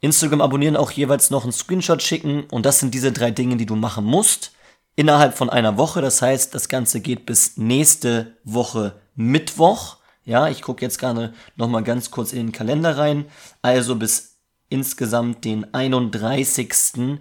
Instagram 0.00 0.40
abonnieren 0.40 0.74
auch 0.76 0.90
jeweils 0.90 1.30
noch 1.30 1.44
einen 1.44 1.52
Screenshot 1.52 2.02
schicken 2.02 2.46
und 2.50 2.66
das 2.66 2.80
sind 2.80 2.92
diese 2.92 3.12
drei 3.12 3.30
Dinge, 3.30 3.56
die 3.56 3.66
du 3.66 3.76
machen 3.76 4.04
musst 4.04 4.50
innerhalb 4.96 5.36
von 5.36 5.50
einer 5.50 5.76
Woche. 5.76 6.00
Das 6.00 6.22
heißt, 6.22 6.54
das 6.54 6.68
Ganze 6.68 7.00
geht 7.00 7.26
bis 7.26 7.56
nächste 7.56 8.36
Woche 8.44 9.00
Mittwoch. 9.14 9.96
Ja, 10.24 10.48
ich 10.48 10.62
gucke 10.62 10.82
jetzt 10.82 10.98
gerade 10.98 11.32
noch 11.56 11.68
mal 11.68 11.82
ganz 11.82 12.10
kurz 12.10 12.32
in 12.32 12.38
den 12.46 12.52
Kalender 12.52 12.96
rein. 12.96 13.26
Also 13.60 13.96
bis 13.96 14.36
insgesamt 14.68 15.44
den 15.44 15.72
31. 15.74 17.20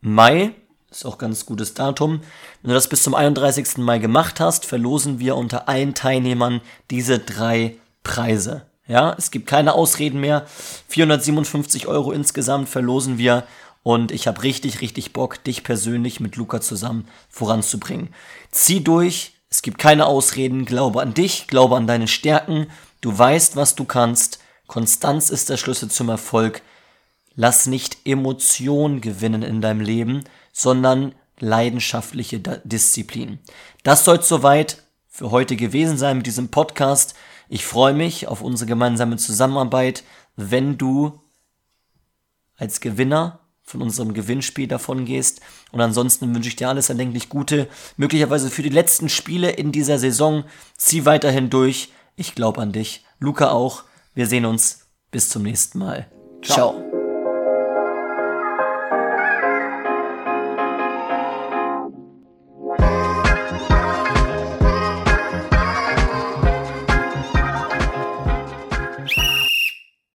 Mai. 0.00 0.54
Ist 0.90 1.06
auch 1.06 1.18
ganz 1.18 1.44
gutes 1.44 1.74
Datum. 1.74 2.20
Wenn 2.62 2.68
du 2.68 2.74
das 2.74 2.88
bis 2.88 3.02
zum 3.02 3.14
31. 3.14 3.78
Mai 3.78 3.98
gemacht 3.98 4.38
hast, 4.38 4.64
verlosen 4.64 5.18
wir 5.18 5.34
unter 5.36 5.68
allen 5.68 5.94
Teilnehmern 5.94 6.60
diese 6.90 7.18
drei 7.18 7.76
Preise. 8.04 8.66
Ja, 8.86 9.14
es 9.16 9.30
gibt 9.30 9.46
keine 9.46 9.72
Ausreden 9.72 10.20
mehr. 10.20 10.46
457 10.88 11.88
Euro 11.88 12.12
insgesamt 12.12 12.68
verlosen 12.68 13.16
wir 13.16 13.44
und 13.84 14.10
ich 14.10 14.26
habe 14.26 14.42
richtig, 14.42 14.80
richtig 14.80 15.12
Bock, 15.12 15.44
dich 15.44 15.62
persönlich 15.62 16.18
mit 16.18 16.34
Luca 16.34 16.60
zusammen 16.60 17.06
voranzubringen. 17.28 18.08
Zieh 18.50 18.82
durch, 18.82 19.34
es 19.50 19.62
gibt 19.62 19.78
keine 19.78 20.06
Ausreden, 20.06 20.64
glaube 20.64 21.02
an 21.02 21.14
dich, 21.14 21.46
glaube 21.46 21.76
an 21.76 21.86
deine 21.86 22.08
Stärken, 22.08 22.66
du 23.02 23.16
weißt, 23.16 23.56
was 23.56 23.76
du 23.76 23.84
kannst. 23.84 24.40
Konstanz 24.66 25.28
ist 25.28 25.50
der 25.50 25.58
Schlüssel 25.58 25.90
zum 25.90 26.08
Erfolg. 26.08 26.62
Lass 27.36 27.66
nicht 27.66 27.98
Emotion 28.06 29.02
gewinnen 29.02 29.42
in 29.42 29.60
deinem 29.60 29.82
Leben, 29.82 30.24
sondern 30.50 31.14
leidenschaftliche 31.38 32.40
Disziplin. 32.40 33.38
Das 33.82 34.06
soll 34.06 34.22
soweit 34.22 34.82
für 35.08 35.30
heute 35.30 35.56
gewesen 35.56 35.98
sein 35.98 36.16
mit 36.16 36.26
diesem 36.26 36.48
Podcast. 36.48 37.14
Ich 37.50 37.66
freue 37.66 37.92
mich 37.92 38.28
auf 38.28 38.40
unsere 38.40 38.66
gemeinsame 38.66 39.18
Zusammenarbeit, 39.18 40.04
wenn 40.36 40.78
du 40.78 41.20
als 42.56 42.80
Gewinner 42.80 43.40
von 43.64 43.82
unserem 43.82 44.14
Gewinnspiel 44.14 44.68
davon 44.68 45.04
gehst. 45.04 45.40
Und 45.72 45.80
ansonsten 45.80 46.34
wünsche 46.34 46.48
ich 46.48 46.56
dir 46.56 46.68
alles 46.68 46.90
erdenklich 46.90 47.28
Gute. 47.28 47.68
Möglicherweise 47.96 48.50
für 48.50 48.62
die 48.62 48.68
letzten 48.68 49.08
Spiele 49.08 49.50
in 49.50 49.72
dieser 49.72 49.98
Saison. 49.98 50.44
Zieh 50.76 51.06
weiterhin 51.06 51.50
durch. 51.50 51.90
Ich 52.16 52.34
glaube 52.34 52.60
an 52.60 52.72
dich. 52.72 53.04
Luca 53.18 53.50
auch. 53.50 53.84
Wir 54.14 54.26
sehen 54.26 54.44
uns. 54.44 54.86
Bis 55.10 55.30
zum 55.30 55.42
nächsten 55.42 55.78
Mal. 55.78 56.10
Ciao. 56.42 56.74
Ciao. 56.74 56.93